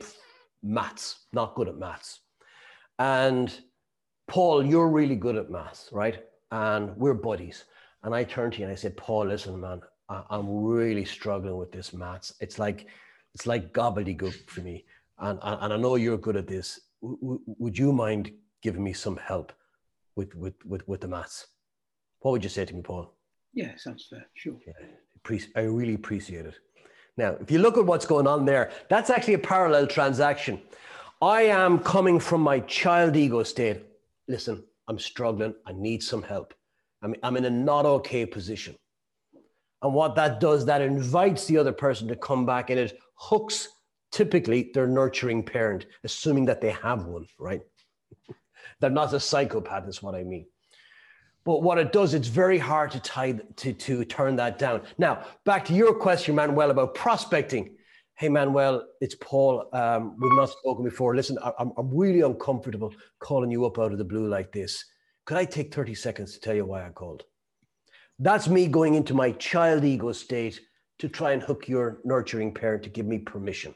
[0.64, 2.22] maths not good at maths
[3.00, 3.62] and
[4.28, 7.66] paul you're really good at maths right and we're buddies
[8.04, 9.82] and i turned to you and i said paul listen man
[10.30, 12.88] i'm really struggling with this maths it's like
[13.34, 14.86] it's like gobbledygook for me.
[15.20, 16.80] And, and I know you're good at this.
[17.02, 19.54] W- would you mind giving me some help
[20.16, 21.48] with, with, with, with the maths?
[22.20, 23.14] What would you say to me, Paul?
[23.54, 24.28] Yeah, sounds fair.
[24.36, 24.56] Sure.
[24.66, 24.74] Yeah,
[25.56, 26.56] I really appreciate it.
[27.18, 30.62] Now, if you look at what's going on there, that's actually a parallel transaction.
[31.22, 33.82] I am coming from my child ego state.
[34.28, 35.54] Listen, I'm struggling.
[35.66, 36.54] I need some help.
[37.02, 38.76] I'm, I'm in a not okay position.
[39.82, 43.70] And what that does, that invites the other person to come back and it hooks
[44.12, 47.62] typically their nurturing parent, assuming that they have one, right?
[48.80, 50.48] They're not a psychopath, is what I mean.
[51.46, 54.82] But what it does, it's very hard to tie to, to turn that down.
[54.98, 57.76] Now, back to your question, Manuel, about prospecting.
[58.16, 59.70] Hey, Manuel, it's Paul.
[59.74, 61.16] Um, we've not spoken before.
[61.16, 64.84] Listen, I'm, I'm really uncomfortable calling you up out of the blue like this.
[65.26, 67.24] Could I take 30 seconds to tell you why I called?
[68.20, 70.60] That's me going into my child ego state
[71.00, 73.74] to try and hook your nurturing parent to give me permission.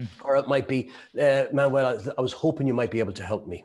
[0.00, 0.08] Mm.
[0.22, 3.46] Or it might be, uh, Manuel, I was hoping you might be able to help
[3.46, 3.64] me.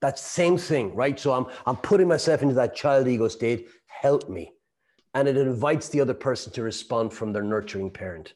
[0.00, 1.18] That's same thing, right?
[1.18, 4.52] So I'm, I'm putting myself into that child ego state, help me.
[5.14, 8.34] And it invites the other person to respond from their nurturing parent.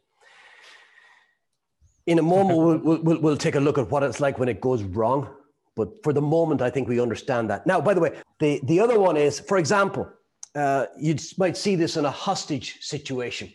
[2.06, 4.60] In a moment, we'll, we'll, we'll take a look at what it's like when it
[4.60, 5.28] goes wrong.
[5.76, 7.66] But for the moment, I think we understand that.
[7.66, 10.08] Now, by the way, the, the other one is, for example,
[10.54, 13.52] uh, you might see this in a hostage situation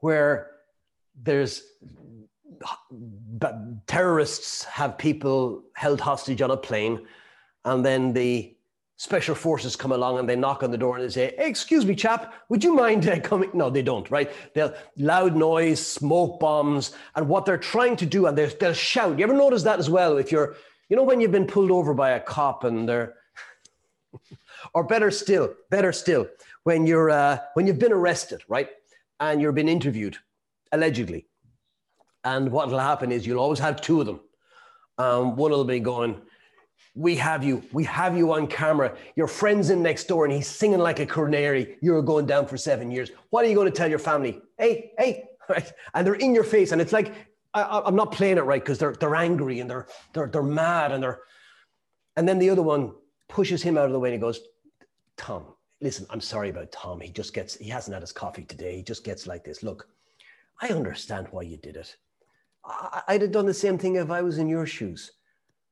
[0.00, 0.50] where
[1.20, 1.62] there's
[3.86, 7.06] terrorists have people held hostage on a plane
[7.64, 8.54] and then the
[8.96, 11.86] special forces come along and they knock on the door and they say hey, excuse
[11.86, 13.50] me chap would you mind uh, coming?
[13.54, 14.30] No they don't right?
[14.54, 19.18] They'll loud noise smoke bombs and what they're trying to do and they'll shout.
[19.18, 20.18] You ever notice that as well?
[20.18, 20.56] If you're
[20.88, 23.14] you know when you've been pulled over by a cop and they're
[24.74, 26.26] or better still, better still,
[26.64, 28.68] when you're uh, when you've been arrested, right,
[29.20, 30.16] and you're being interviewed,
[30.72, 31.26] allegedly,
[32.24, 34.20] and what will happen is you'll always have two of them.
[34.98, 36.20] Um, one will be going,
[36.94, 38.96] "We have you, we have you on camera.
[39.16, 41.76] Your friend's in next door, and he's singing like a canary.
[41.80, 43.10] You're going down for seven years.
[43.30, 44.40] What are you going to tell your family?
[44.58, 45.72] Hey, hey!" Right?
[45.94, 47.14] And they're in your face, and it's like
[47.54, 50.92] I, am not playing it right because they're they're angry and they're they're they're mad
[50.92, 51.20] and they're
[52.16, 52.92] And then the other one
[53.28, 54.40] pushes him out of the way and he goes,
[55.16, 57.00] Tom, listen, I'm sorry about Tom.
[57.00, 58.76] He just gets, he hasn't had his coffee today.
[58.76, 59.62] He just gets like this.
[59.62, 59.88] Look,
[60.60, 61.96] I understand why you did it.
[62.64, 65.12] I, would have done the same thing if I was in your shoes.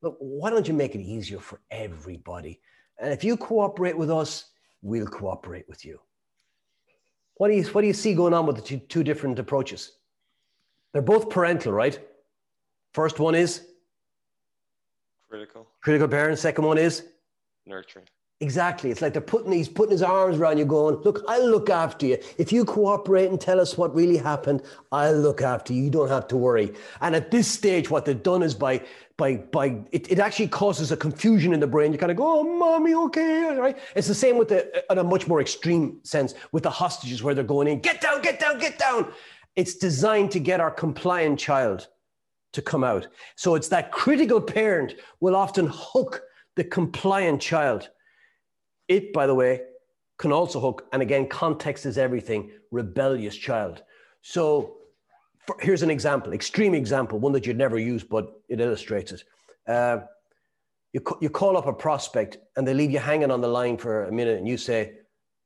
[0.03, 2.61] But why don't you make it easier for everybody?
[2.99, 4.47] And if you cooperate with us,
[4.83, 6.01] we'll cooperate with you.
[7.35, 9.93] What do you, what do you see going on with the two, two different approaches?
[10.93, 11.99] They're both parental, right?
[12.95, 13.67] First one is
[15.29, 15.67] critical.
[15.83, 16.39] Critical parent.
[16.39, 17.05] Second one is
[17.67, 18.07] nurturing.
[18.41, 18.91] Exactly.
[18.91, 22.05] It's like they're putting he's putting his arms around you, going, "Look, I'll look after
[22.05, 22.19] you.
[22.37, 25.85] If you cooperate and tell us what really happened, I'll look after you.
[25.85, 28.83] You don't have to worry." And at this stage, what they've done is by
[29.17, 31.95] by by it, it actually causes a confusion in the brain.
[31.95, 34.99] You kind of go, "Oh, mommy, okay, right?" It's the same with the uh, in
[34.99, 38.39] a much more extreme sense with the hostages, where they're going in, "Get down, get
[38.39, 39.13] down, get down."
[39.55, 41.89] It's designed to get our compliant child
[42.53, 43.09] to come out.
[43.35, 46.23] So it's that critical parent will often hook
[46.57, 47.89] the compliant child
[48.89, 49.63] it, by the way,
[50.19, 53.83] can also hook, and again, context is everything, rebellious child.
[54.23, 54.79] So
[55.47, 59.25] for, here's an example, extreme example, one that you'd never use, but it illustrates it.
[59.67, 59.99] Uh,
[60.93, 64.05] you, you call up a prospect and they leave you hanging on the line for
[64.05, 64.95] a minute and you say,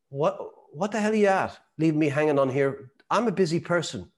[0.09, 0.39] what,
[0.73, 1.59] what the hell are you at?
[1.79, 2.91] Leave me hanging on here.
[3.11, 4.11] I'm a busy person.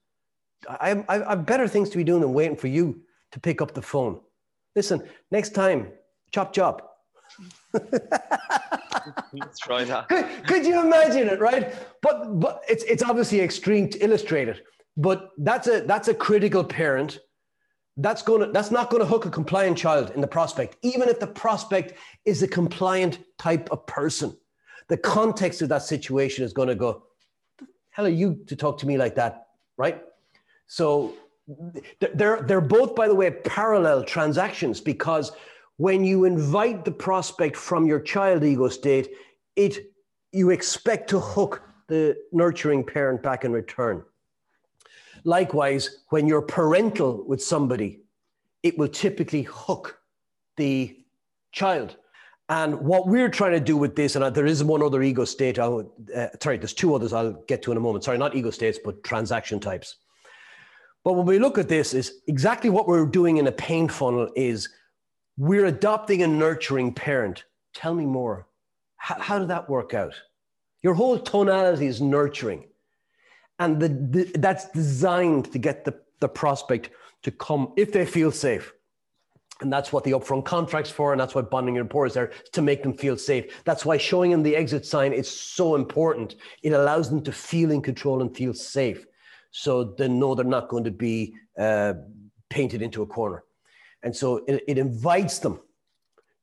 [0.69, 3.73] I, I, have better things to be doing than waiting for you to pick up
[3.73, 4.21] the phone.
[4.75, 5.91] Listen, next time,
[6.31, 6.97] chop chop.
[9.61, 10.09] Try that.
[10.09, 11.73] Could, could you imagine it, right?
[12.01, 14.63] But but it's it's obviously extreme to illustrate it.
[14.97, 17.19] But that's a that's a critical parent.
[17.97, 21.27] That's gonna that's not gonna hook a compliant child in the prospect, even if the
[21.27, 21.93] prospect
[22.25, 24.35] is a compliant type of person.
[24.89, 27.03] The context of that situation is gonna go,
[27.91, 30.01] hell are you to talk to me like that, right?
[30.67, 31.13] So
[32.13, 35.31] they're they're both, by the way, parallel transactions because
[35.83, 39.09] when you invite the prospect from your child ego state,
[39.57, 39.91] it
[40.31, 44.01] you expect to hook the nurturing parent back in return.
[45.25, 47.99] Likewise, when you're parental with somebody,
[48.63, 49.99] it will typically hook
[50.55, 50.97] the
[51.51, 51.97] child.
[52.47, 55.59] And what we're trying to do with this, and there is one other ego state,
[55.59, 58.05] I'll, uh, sorry, there's two others I'll get to in a moment.
[58.05, 59.97] Sorry, not ego states, but transaction types.
[61.03, 64.29] But when we look at this, is exactly what we're doing in a pain funnel
[64.37, 64.69] is
[65.37, 67.43] we're adopting a nurturing parent.
[67.73, 68.47] Tell me more.
[68.97, 70.13] How, how did that work out?
[70.81, 72.65] Your whole tonality is nurturing.
[73.59, 76.89] And the, the, that's designed to get the, the prospect
[77.23, 78.73] to come if they feel safe.
[79.61, 82.31] And that's what the upfront contract's for, and that's why bonding your rapport is there
[82.51, 83.63] to make them feel safe.
[83.63, 86.35] That's why showing them the exit sign is so important.
[86.63, 89.05] It allows them to feel in control and feel safe,
[89.51, 91.93] so they know they're not going to be uh,
[92.49, 93.43] painted into a corner.
[94.03, 95.59] And so it, it invites them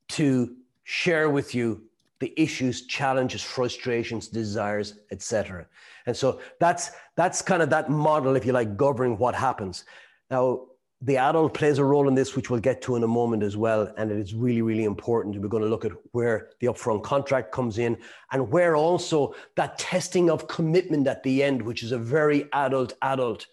[0.09, 1.83] to share with you
[2.19, 5.65] the issues, challenges, frustrations, desires, etc.
[6.05, 9.85] And so that's that's kind of that model, if you like, governing what happens.
[10.29, 10.67] Now,
[11.03, 13.57] the adult plays a role in this, which we'll get to in a moment as
[13.57, 13.91] well.
[13.97, 15.39] And it is really, really important.
[15.41, 17.97] We're going to look at where the upfront contract comes in
[18.31, 22.93] and where also that testing of commitment at the end, which is a very adult,
[23.01, 23.47] adult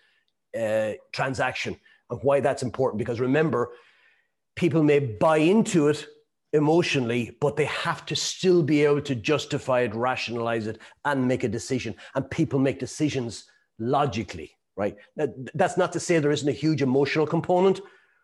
[0.58, 1.74] uh, transaction,
[2.10, 2.98] and why that's important.
[2.98, 3.70] Because remember,
[4.58, 6.06] people may buy into it
[6.52, 11.44] emotionally, but they have to still be able to justify it, rationalize it, and make
[11.44, 11.94] a decision.
[12.14, 13.44] And people make decisions
[13.78, 14.96] logically, right?
[15.54, 17.80] That's not to say there isn't a huge emotional component.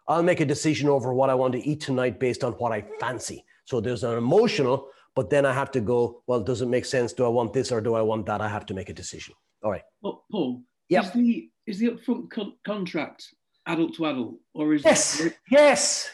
[0.08, 2.84] I'll make a decision over what I want to eat tonight based on what I
[2.98, 3.44] fancy.
[3.64, 7.12] So there's an emotional, but then I have to go, well, does it make sense?
[7.12, 8.40] Do I want this or do I want that?
[8.40, 9.34] I have to make a decision.
[9.62, 9.82] All right.
[10.02, 11.02] Well, Paul, yeah.
[11.02, 13.32] is the is the upfront con- contract
[13.66, 16.10] adult to adult, or is yes, it- yes,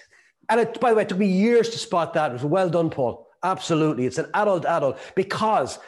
[0.50, 2.32] and it, by the way, it took me years to spot that.
[2.32, 3.28] It was well done, Paul.
[3.42, 4.04] Absolutely.
[4.04, 5.78] It's an adult adult because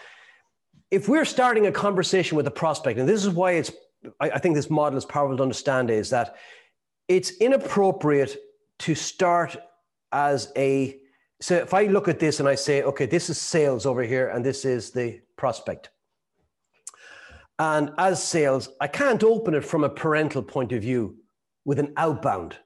[0.91, 3.73] if we're starting a conversation with a prospect, and this is why it's,
[4.21, 6.37] I, I think this model is powerful to understand, is that
[7.09, 8.37] it's inappropriate
[8.81, 9.57] to start
[10.13, 10.99] as a,
[11.41, 14.29] so if I look at this and I say, okay, this is sales over here
[14.29, 15.91] and this is the prospect.
[17.59, 21.17] And as sales, I can't open it from a parental point of view
[21.65, 22.57] with an outbound.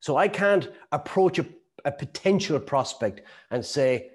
[0.00, 1.46] So I can't approach a,
[1.84, 4.10] a potential prospect and say,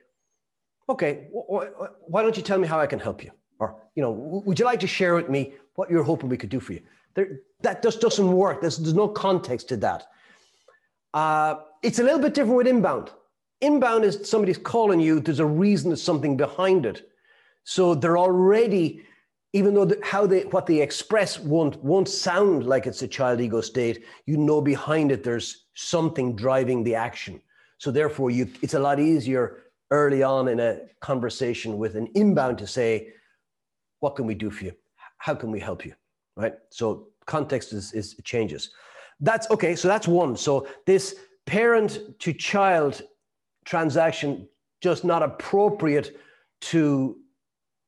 [0.90, 3.32] okay, wh- wh- why don't you tell me how I can help you?
[3.60, 4.12] Or, you know,
[4.46, 6.82] would you like to share with me what you're hoping we could do for you?
[7.14, 8.62] There, that just doesn't work.
[8.62, 10.08] There's, there's no context to that.
[11.14, 13.12] Uh, it's a little bit different with inbound.
[13.60, 17.10] Inbound is somebody's calling you, there's a reason, there's something behind it.
[17.64, 19.04] So they're already
[19.54, 23.41] even though the, how they what they express won't won't sound like it's a child
[23.41, 27.41] ego state you know behind it there's something driving the action
[27.82, 32.60] So therefore, you it's a lot easier early on in a conversation with an inbound
[32.60, 33.12] to say,
[34.02, 34.74] "What can we do for you?
[35.18, 35.95] How can we help you?"
[36.36, 36.54] Right.
[36.70, 38.70] So context is, is changes.
[39.20, 39.76] That's okay.
[39.76, 40.38] So that's one.
[40.38, 41.16] So this
[41.47, 43.02] parent to child
[43.66, 44.47] transaction
[44.84, 46.16] just not appropriate
[46.70, 47.18] to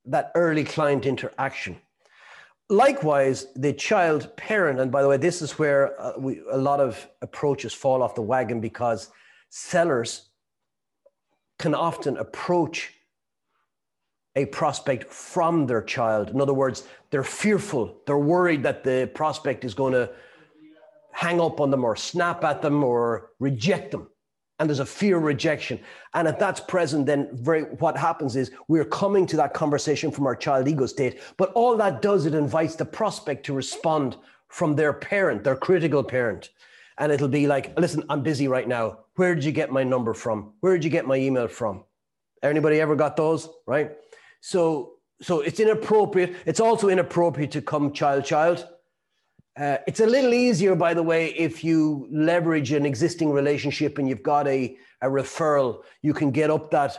[0.05, 1.77] that early client interaction.
[2.69, 6.79] Likewise, the child parent, and by the way, this is where uh, we, a lot
[6.79, 9.09] of approaches fall off the wagon because
[9.49, 10.29] sellers
[11.59, 12.93] can often approach
[14.35, 16.29] a prospect from their child.
[16.29, 20.09] In other words, they're fearful, they're worried that the prospect is going to
[21.11, 24.07] hang up on them or snap at them or reject them
[24.59, 25.79] and there's a fear of rejection.
[26.13, 30.27] And if that's present, then very, what happens is we're coming to that conversation from
[30.27, 31.19] our child ego state.
[31.37, 34.15] But all that does, it invites the prospect to respond
[34.49, 36.49] from their parent, their critical parent.
[36.99, 38.99] And it'll be like, listen, I'm busy right now.
[39.15, 40.53] Where did you get my number from?
[40.59, 41.83] Where did you get my email from?
[42.43, 43.49] Anybody ever got those?
[43.65, 43.91] Right?
[44.41, 46.35] So, so it's inappropriate.
[46.45, 48.67] It's also inappropriate to come child, child
[49.59, 54.09] uh, it's a little easier, by the way, if you leverage an existing relationship and
[54.09, 56.97] you've got a, a referral, you can get up that,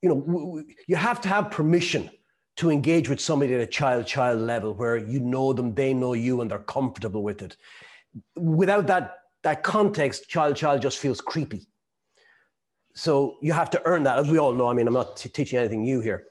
[0.00, 2.08] you know, w- w- you have to have permission
[2.56, 6.14] to engage with somebody at a child child level where you know them, they know
[6.14, 7.56] you, and they're comfortable with it.
[8.34, 11.68] Without that, that context, child child just feels creepy.
[12.94, 14.68] So you have to earn that, as we all know.
[14.68, 16.24] I mean, I'm not t- teaching anything new here.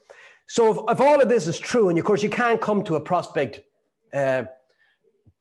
[0.48, 2.96] So if, if, all of this is true, and of course you can't come to
[2.96, 3.60] a prospect.
[4.12, 4.44] Uh,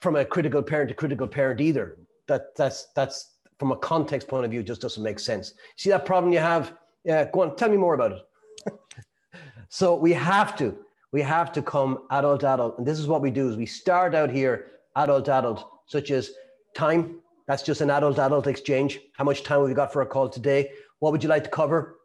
[0.01, 1.97] from a critical parent to critical parent either.
[2.27, 5.53] That that's that's from a context point of view just doesn't make sense.
[5.77, 6.73] See that problem you have?
[7.03, 8.73] Yeah, go on, tell me more about it.
[9.69, 10.77] so we have to,
[11.11, 12.77] we have to come adult adult.
[12.77, 16.31] And this is what we do is we start out here adult adult, such as
[16.75, 17.19] time.
[17.47, 18.99] That's just an adult adult exchange.
[19.13, 20.69] How much time have we got for a call today?
[20.99, 21.96] What would you like to cover?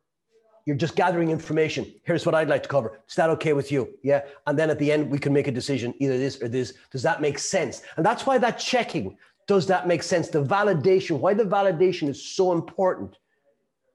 [0.64, 1.92] You're just gathering information.
[2.04, 3.00] Here's what I'd like to cover.
[3.08, 3.88] Is that okay with you?
[4.02, 4.22] Yeah.
[4.46, 6.74] And then at the end, we can make a decision either this or this.
[6.90, 7.82] Does that make sense?
[7.96, 9.16] And that's why that checking
[9.48, 10.28] does that make sense?
[10.28, 13.18] The validation, why the validation is so important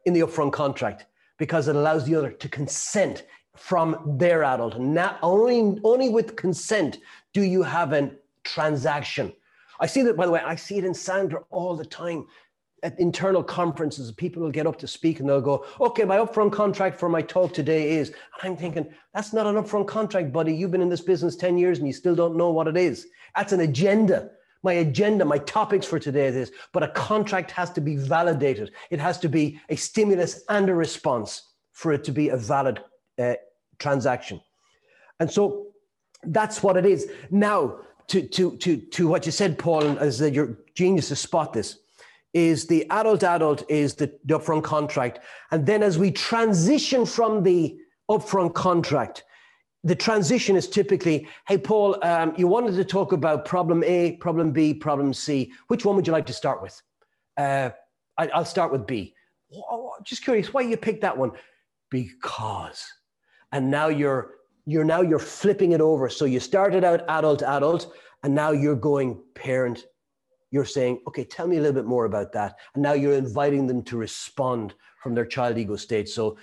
[0.05, 1.05] in the upfront contract,
[1.37, 4.79] because it allows the other to consent from their adult.
[4.79, 6.99] Not only, only with consent
[7.33, 8.11] do you have a
[8.43, 9.33] transaction.
[9.79, 12.25] I see that, by the way, I see it in Sandler all the time
[12.83, 16.51] at internal conferences, people will get up to speak and they'll go, okay, my upfront
[16.51, 20.53] contract for my talk today is, and I'm thinking, that's not an upfront contract, buddy.
[20.53, 23.07] You've been in this business 10 years and you still don't know what it is.
[23.35, 24.29] That's an agenda.
[24.63, 28.71] My agenda, my topics for today is, but a contract has to be validated.
[28.91, 32.81] It has to be a stimulus and a response for it to be a valid
[33.17, 33.35] uh,
[33.79, 34.41] transaction.
[35.19, 35.67] And so
[36.23, 37.09] that's what it is.
[37.31, 41.53] Now, to, to, to, to what you said, Paul, and as your genius to spot
[41.53, 41.79] this,
[42.37, 45.19] is the adult adult is the, the upfront contract.
[45.51, 47.77] And then as we transition from the
[48.11, 49.23] upfront contract,
[49.83, 54.51] the transition is typically, hey, Paul, um, you wanted to talk about problem A, problem
[54.51, 55.51] B, problem C.
[55.67, 56.79] Which one would you like to start with?
[57.37, 57.71] Uh,
[58.17, 59.15] I, will start with B.
[60.03, 61.31] Just curious, why you picked that one?
[61.89, 62.85] Because.
[63.51, 64.35] And now you're
[64.65, 66.09] you're now you're flipping it over.
[66.09, 69.85] So you started out adult adult, and now you're going parent
[70.51, 72.55] you're saying, okay, tell me a little bit more about that.
[72.73, 76.09] And now you're inviting them to respond from their child ego state.
[76.09, 76.37] So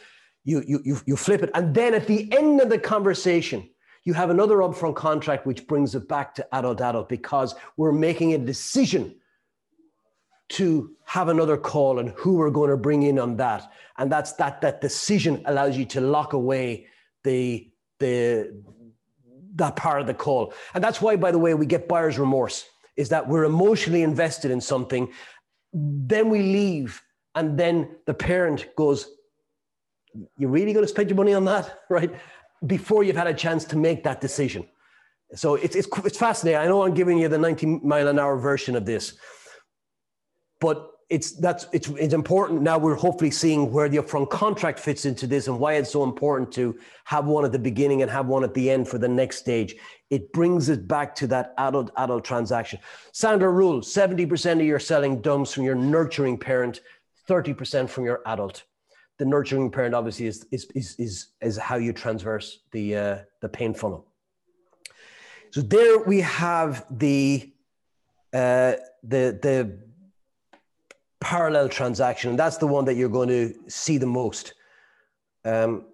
[0.44, 1.50] you, you, you, you flip it.
[1.54, 3.68] And then at the end of the conversation,
[4.04, 8.34] you have another upfront contract which brings it back to adult adult because we're making
[8.34, 9.14] a decision
[10.50, 13.72] to have another call and who we're going to bring in on that.
[13.96, 16.86] And that's that that decision allows you to lock away
[17.22, 18.62] the the
[19.54, 20.52] that part of the call.
[20.74, 22.66] And that's why, by the way, we get buyer's remorse
[22.96, 25.10] is that we're emotionally invested in something,
[25.72, 27.02] then we leave,
[27.34, 29.08] and then the parent goes,
[30.38, 31.80] You're really going to spend your money on that?
[31.90, 32.14] Right?
[32.66, 34.66] Before you've had a chance to make that decision.
[35.34, 36.60] So it's, it's, it's fascinating.
[36.60, 39.18] I know I'm giving you the 90 mile an hour version of this,
[40.60, 42.62] but it's that's it's it's important.
[42.62, 46.02] Now we're hopefully seeing where the upfront contract fits into this and why it's so
[46.02, 49.08] important to have one at the beginning and have one at the end for the
[49.08, 49.76] next stage.
[50.10, 52.78] It brings it back to that adult adult transaction.
[53.12, 56.80] Sandler rule 70% of your selling comes from your nurturing parent
[57.28, 58.64] 30% from your adult.
[59.18, 63.48] The nurturing parent obviously is is is is, is how you transverse the uh, the
[63.48, 64.06] pain funnel.
[65.50, 67.52] So there we have the
[68.32, 68.74] uh,
[69.04, 69.78] the the
[71.24, 72.28] parallel transaction.
[72.30, 74.52] And that's the one that you're going to see the most.
[75.46, 75.86] Um,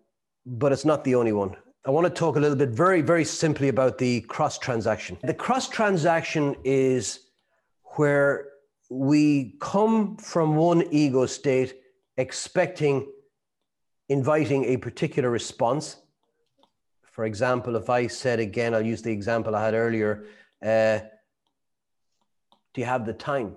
[0.44, 1.56] but it's not the only one.
[1.86, 5.16] I want to talk a little bit very, very simply about the cross transaction.
[5.22, 7.20] The cross transaction is
[7.96, 8.48] where
[8.90, 11.76] we come from one ego state
[12.16, 13.06] expecting,
[14.08, 15.96] inviting a particular response.
[17.04, 20.24] For example, if I said again, I'll use the example I had earlier,
[20.60, 20.98] uh,
[22.74, 23.54] do you have the time?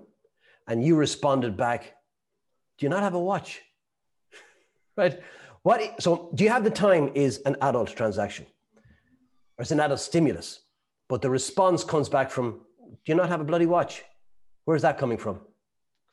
[0.66, 1.94] And you responded back,
[2.78, 3.60] do you not have a watch?
[4.96, 5.20] right?
[5.62, 8.46] What, so do you have the time is an adult transaction
[9.56, 10.60] or it's an adult stimulus,
[11.08, 12.60] but the response comes back from,
[12.90, 14.04] do you not have a bloody watch?
[14.64, 15.40] Where's that coming from?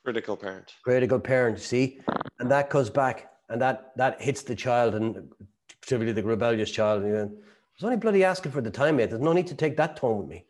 [0.03, 0.73] Critical parent.
[0.83, 1.99] Critical parent, see?
[2.39, 5.29] And that goes back and that, that hits the child and
[5.81, 7.03] particularly the rebellious child.
[7.03, 9.09] You know, I was only bloody asking for the time, mate.
[9.09, 10.45] There's no need to take that tone with me.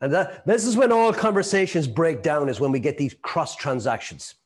[0.00, 3.56] And that, this is when all conversations break down, is when we get these cross
[3.56, 4.36] transactions.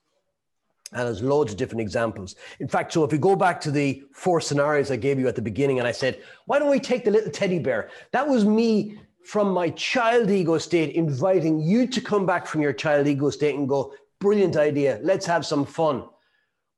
[0.92, 2.36] And there's loads of different examples.
[2.61, 5.36] In fact, so if we go back to the four scenarios I gave you at
[5.36, 7.90] the beginning, and I said, why don't we take the little teddy bear?
[8.12, 12.72] That was me from my child ego state inviting you to come back from your
[12.72, 16.05] child ego state and go, brilliant idea, let's have some fun.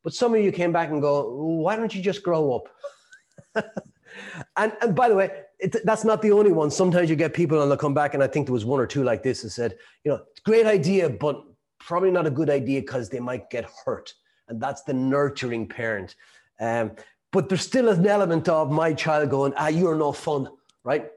[0.03, 3.65] But some of you came back and go, why don't you just grow up?
[4.57, 6.71] and, and by the way, it, that's not the only one.
[6.71, 8.87] Sometimes you get people and they'll come back, and I think there was one or
[8.87, 11.45] two like this that said, you know, great idea, but
[11.79, 14.13] probably not a good idea because they might get hurt.
[14.49, 16.17] And that's the nurturing parent.
[16.61, 16.93] Um,
[17.33, 20.49] but there's still an element of my child going, ah, you're no fun,
[20.85, 21.11] right?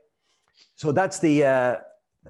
[0.75, 1.75] So that's the uh,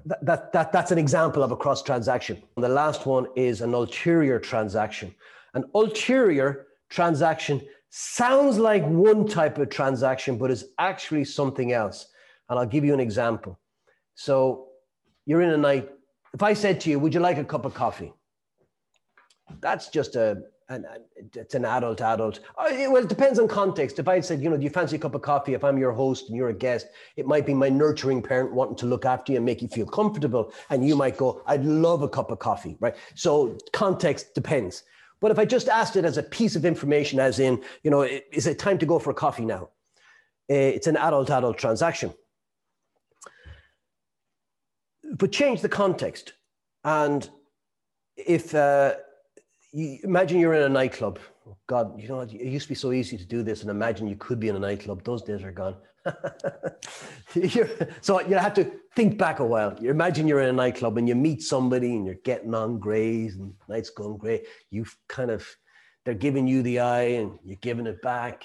[0.06, 2.42] that, that, that that's an example of a cross transaction.
[2.56, 5.14] And the last one is an ulterior transaction.
[5.54, 12.06] An ulterior transaction sounds like one type of transaction, but is actually something else.
[12.48, 13.58] And I'll give you an example.
[14.14, 14.68] So
[15.26, 15.90] you're in a night.
[16.34, 18.12] If I said to you, "Would you like a cup of coffee?"
[19.60, 20.84] That's just a an,
[21.34, 22.40] it's an adult adult.
[22.58, 23.98] Oh, well, it depends on context.
[23.98, 25.54] If I said, you know, do you fancy a cup of coffee?
[25.54, 28.76] If I'm your host and you're a guest, it might be my nurturing parent wanting
[28.76, 30.52] to look after you and make you feel comfortable.
[30.70, 32.94] And you might go, I'd love a cup of coffee, right?
[33.14, 34.84] So context depends.
[35.20, 38.02] But if I just asked it as a piece of information, as in, you know,
[38.02, 39.70] is it time to go for coffee now?
[40.48, 42.14] Eh, it's an adult adult transaction.
[45.16, 46.34] But change the context.
[46.84, 47.28] And
[48.16, 48.94] if, uh,
[49.72, 51.18] you imagine you're in a nightclub.
[51.66, 54.16] God, you know, it used to be so easy to do this and imagine you
[54.16, 55.02] could be in a nightclub.
[55.04, 55.76] Those days are gone.
[58.00, 59.76] so you have to think back a while.
[59.80, 63.32] You imagine you're in a nightclub and you meet somebody and you're getting on great
[63.32, 64.46] and night's going great.
[64.70, 65.46] You've kind of,
[66.04, 68.44] they're giving you the eye and you're giving it back.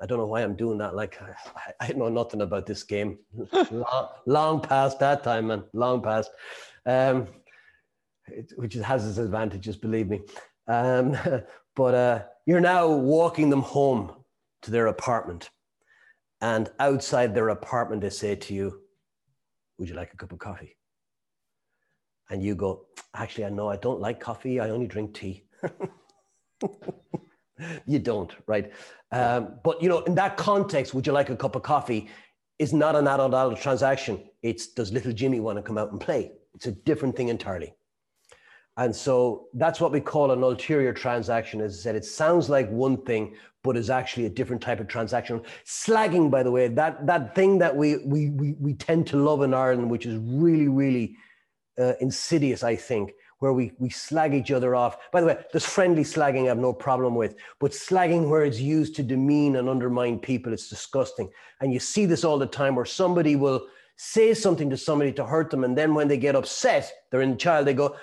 [0.00, 0.94] I don't know why I'm doing that.
[0.94, 3.18] Like, I, I know nothing about this game.
[3.70, 5.64] long, long past that time, man.
[5.72, 6.30] Long past.
[6.84, 7.26] Um,
[8.56, 10.20] which has its advantages, believe me.
[10.68, 11.16] Um,
[11.76, 14.12] but uh, you're now walking them home
[14.62, 15.50] to their apartment.
[16.40, 18.80] And outside their apartment, they say to you,
[19.78, 20.76] Would you like a cup of coffee?
[22.30, 24.60] And you go, Actually, I know I don't like coffee.
[24.60, 25.44] I only drink tea.
[27.86, 28.72] you don't, right?
[29.12, 32.08] Um, but, you know, in that context, would you like a cup of coffee?
[32.58, 34.24] Is not an adult adult transaction.
[34.42, 36.32] It's does little Jimmy want to come out and play?
[36.54, 37.75] It's a different thing entirely.
[38.76, 41.60] And so that's what we call an ulterior transaction.
[41.60, 44.86] As I said, it sounds like one thing, but is actually a different type of
[44.86, 45.40] transaction.
[45.64, 49.42] Slagging, by the way, that, that thing that we, we, we, we tend to love
[49.42, 51.16] in Ireland, which is really, really
[51.78, 54.98] uh, insidious, I think, where we, we slag each other off.
[55.10, 58.60] By the way, there's friendly slagging I have no problem with, but slagging where it's
[58.60, 61.30] used to demean and undermine people, it's disgusting.
[61.60, 63.66] And you see this all the time where somebody will
[63.96, 65.64] say something to somebody to hurt them.
[65.64, 67.96] And then when they get upset, they're in the child, they go,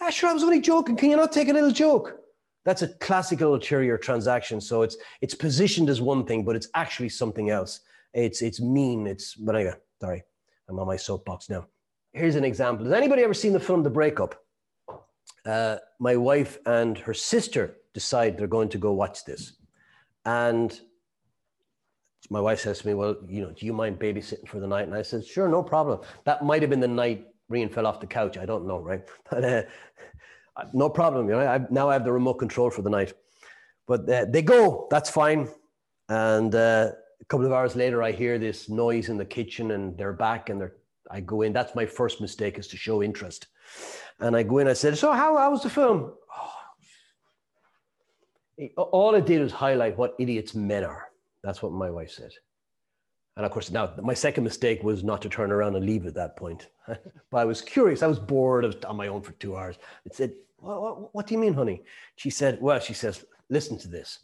[0.00, 0.96] ah, sure, I was only joking.
[0.96, 2.20] Can you not take a little joke?
[2.64, 4.60] That's a classical ulterior transaction.
[4.60, 7.80] So it's it's positioned as one thing, but it's actually something else.
[8.12, 9.06] It's it's mean.
[9.06, 10.24] It's but anyway, sorry,
[10.68, 11.66] I'm on my soapbox now.
[12.12, 12.84] Here's an example.
[12.86, 14.34] Has anybody ever seen the film The Breakup?
[15.46, 19.54] Uh, my wife and her sister decide they're going to go watch this,
[20.26, 20.78] and
[22.28, 24.86] my wife says to me, "Well, you know, do you mind babysitting for the night?"
[24.86, 28.00] And I said, "Sure, no problem." That might have been the night Rian fell off
[28.00, 28.38] the couch.
[28.38, 29.02] I don't know, right?
[29.30, 29.62] But uh,
[30.72, 31.28] no problem.
[31.28, 33.14] You know, I, now I have the remote control for the night.
[33.86, 34.88] But uh, they go.
[34.90, 35.48] That's fine.
[36.08, 36.90] And uh,
[37.20, 40.50] a couple of hours later, I hear this noise in the kitchen, and they're back,
[40.50, 40.74] and they're.
[41.10, 41.52] I go in.
[41.52, 43.46] That's my first mistake is to show interest.
[44.20, 44.68] And I go in.
[44.68, 46.52] I said, "So how, how was the film?" Oh.
[48.76, 51.08] All it did was highlight what idiots men are.
[51.42, 52.32] That's what my wife said.
[53.36, 56.14] And of course, now my second mistake was not to turn around and leave at
[56.14, 56.68] that point.
[56.86, 58.02] but I was curious.
[58.02, 58.84] I was bored.
[58.84, 59.76] On my own for two hours.
[59.80, 61.82] I said, what, what, what do you mean, honey?
[62.16, 64.18] She said, Well, she says, listen to this.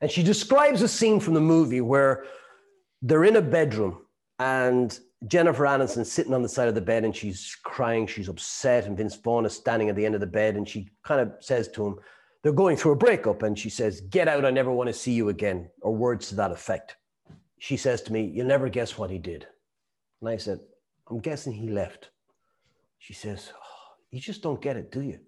[0.00, 2.24] And she describes a scene from the movie where
[3.02, 4.02] they're in a bedroom
[4.38, 8.86] and Jennifer Aniston sitting on the side of the bed and she's crying, she's upset,
[8.86, 11.32] and Vince Vaughn is standing at the end of the bed and she kind of
[11.40, 11.96] says to him,
[12.42, 15.12] they're going through a breakup and she says, Get out, I never want to see
[15.12, 16.96] you again, or words to that effect.
[17.64, 19.46] She says to me, You'll never guess what he did.
[20.20, 20.60] And I said,
[21.08, 22.10] I'm guessing he left.
[22.98, 25.18] She says, oh, You just don't get it, do you?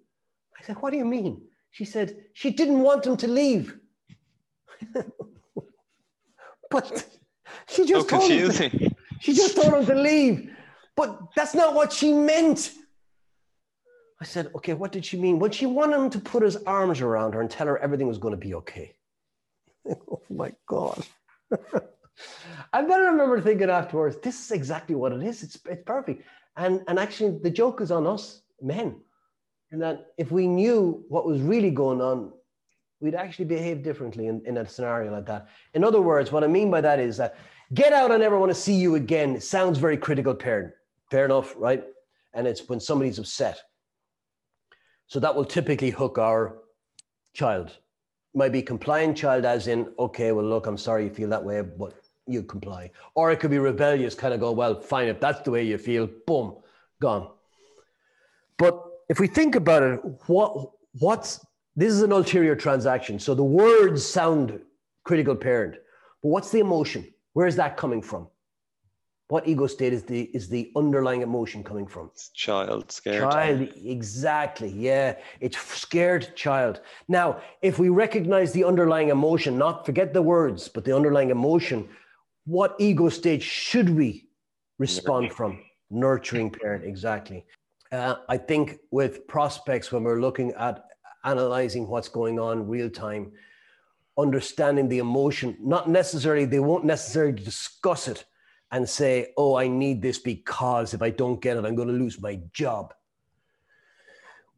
[0.55, 1.41] I said, What do you mean?
[1.71, 3.79] She said, She didn't want him to leave.
[6.69, 7.07] but
[7.69, 10.51] she just so told him to, she just told him to leave.
[10.95, 12.71] But that's not what she meant.
[14.21, 15.39] I said, okay, what did she mean?
[15.39, 18.19] Well, she wanted him to put his arms around her and tell her everything was
[18.19, 18.95] going to be okay.
[19.89, 21.03] oh my God.
[22.73, 25.43] And then I remember thinking afterwards, this is exactly what it is.
[25.43, 26.23] It's, it's perfect.
[26.55, 28.95] And, and actually, the joke is on us men.
[29.71, 32.31] And that if we knew what was really going on,
[32.99, 35.47] we'd actually behave differently in, in a scenario like that.
[35.73, 37.35] In other words, what I mean by that is that
[37.73, 39.39] get out, I never want to see you again.
[39.39, 40.73] Sounds very critical parent.
[41.11, 41.83] Fair enough, right?
[42.33, 43.61] And it's when somebody's upset.
[45.07, 46.57] So that will typically hook our
[47.33, 47.77] child.
[48.33, 51.61] Might be compliant child, as in, okay, well, look, I'm sorry you feel that way,
[51.61, 51.93] but
[52.27, 52.91] you comply.
[53.15, 55.77] Or it could be rebellious, kind of go, well, fine, if that's the way you
[55.77, 56.57] feel, boom,
[57.01, 57.29] gone.
[58.57, 63.19] But if we think about it, what what's this is an ulterior transaction.
[63.19, 64.59] So the words sound
[65.03, 65.75] critical parent,
[66.23, 67.07] but what's the emotion?
[67.33, 68.27] Where is that coming from?
[69.29, 72.09] What ego state is the is the underlying emotion coming from?
[72.13, 73.29] It's child scared.
[73.29, 74.69] Child, exactly.
[74.69, 76.81] Yeah, it's scared child.
[77.07, 81.89] Now, if we recognize the underlying emotion, not forget the words, but the underlying emotion,
[82.47, 84.29] what ego stage should we
[84.79, 85.59] respond from?
[85.89, 87.45] Nurturing parent, exactly.
[87.91, 90.85] Uh, I think with prospects, when we're looking at
[91.25, 93.33] analyzing what's going on real time,
[94.17, 98.23] understanding the emotion, not necessarily, they won't necessarily discuss it
[98.71, 101.93] and say, oh, I need this because if I don't get it, I'm going to
[101.93, 102.93] lose my job.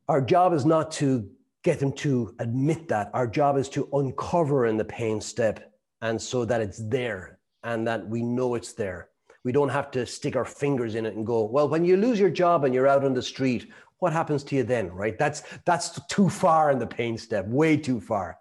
[0.07, 1.27] Our job is not to
[1.63, 3.09] get them to admit that.
[3.15, 5.73] Our job is to uncover in the pain step
[6.03, 9.09] and so that it's there and that we know it's there.
[9.43, 12.19] We don't have to stick our fingers in it and go, well, when you lose
[12.19, 15.17] your job and you're out on the street, what happens to you then, right?
[15.17, 18.37] That's that's too far in the pain step, way too far.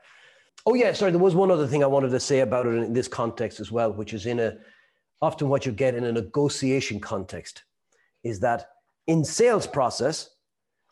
[0.67, 2.93] Oh yeah, sorry, there was one other thing I wanted to say about it in
[2.93, 4.59] this context as well, which is in a
[5.21, 7.65] often what you get in a negotiation context
[8.23, 8.69] is that
[9.07, 10.31] in sales process,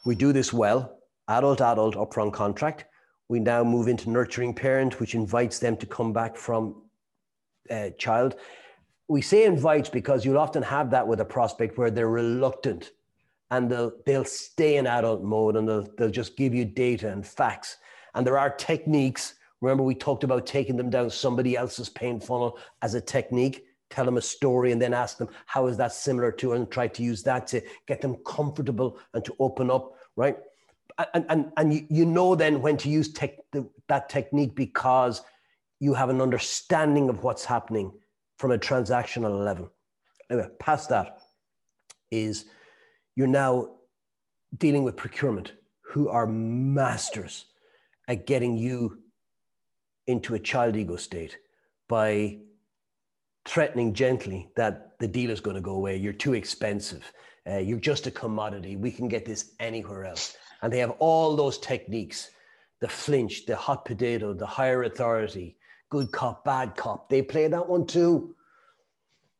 [0.04, 0.98] we do this well,
[1.28, 2.86] adult, adult, upfront contract.
[3.28, 6.82] We now move into nurturing parent, which invites them to come back from
[7.70, 8.36] uh, child.
[9.08, 12.92] We say invites because you'll often have that with a prospect where they're reluctant
[13.50, 17.24] and they'll, they'll stay in adult mode and they'll, they'll just give you data and
[17.26, 17.76] facts.
[18.14, 19.34] And there are techniques.
[19.60, 24.04] Remember, we talked about taking them down somebody else's pain funnel as a technique tell
[24.04, 27.02] them a story and then ask them how is that similar to and try to
[27.02, 30.38] use that to get them comfortable and to open up right
[31.14, 33.36] and and, and you, you know then when to use tech,
[33.88, 35.22] that technique because
[35.80, 37.92] you have an understanding of what's happening
[38.38, 39.70] from a transactional level
[40.30, 41.18] anyway past that
[42.10, 42.46] is
[43.14, 43.68] you're now
[44.58, 45.52] dealing with procurement
[45.82, 47.46] who are masters
[48.08, 48.98] at getting you
[50.06, 51.36] into a child ego state
[51.88, 52.38] by
[53.46, 55.96] threatening gently that the deal is going to go away.
[55.96, 57.10] You're too expensive.
[57.48, 58.76] Uh, you're just a commodity.
[58.76, 60.36] We can get this anywhere else.
[60.62, 62.30] And they have all those techniques
[62.80, 65.56] the flinch, the hot potato, the higher authority,
[65.90, 67.08] good cop, bad cop.
[67.08, 68.34] They play that one too.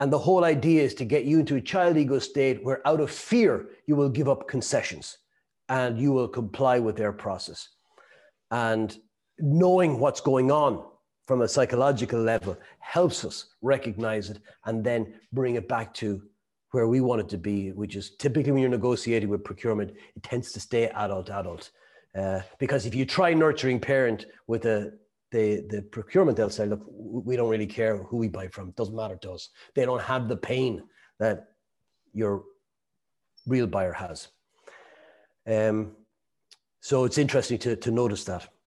[0.00, 3.00] And the whole idea is to get you into a child ego state where, out
[3.00, 5.18] of fear, you will give up concessions
[5.68, 7.68] and you will comply with their process.
[8.50, 8.96] And
[9.38, 10.84] knowing what's going on
[11.26, 16.22] from a psychological level helps us recognize it and then bring it back to
[16.70, 20.22] where we want it to be, which is typically when you're negotiating with procurement, it
[20.22, 21.70] tends to stay adult, adult.
[22.14, 24.92] Uh, because if you try nurturing parent with a,
[25.32, 28.70] the, the procurement, they'll say, look, we don't really care who we buy from.
[28.72, 29.50] Doesn't matter to us.
[29.74, 30.82] They don't have the pain
[31.18, 31.48] that
[32.12, 32.44] your
[33.46, 34.28] real buyer has.
[35.46, 35.92] Um,
[36.80, 38.48] so it's interesting to, to notice that.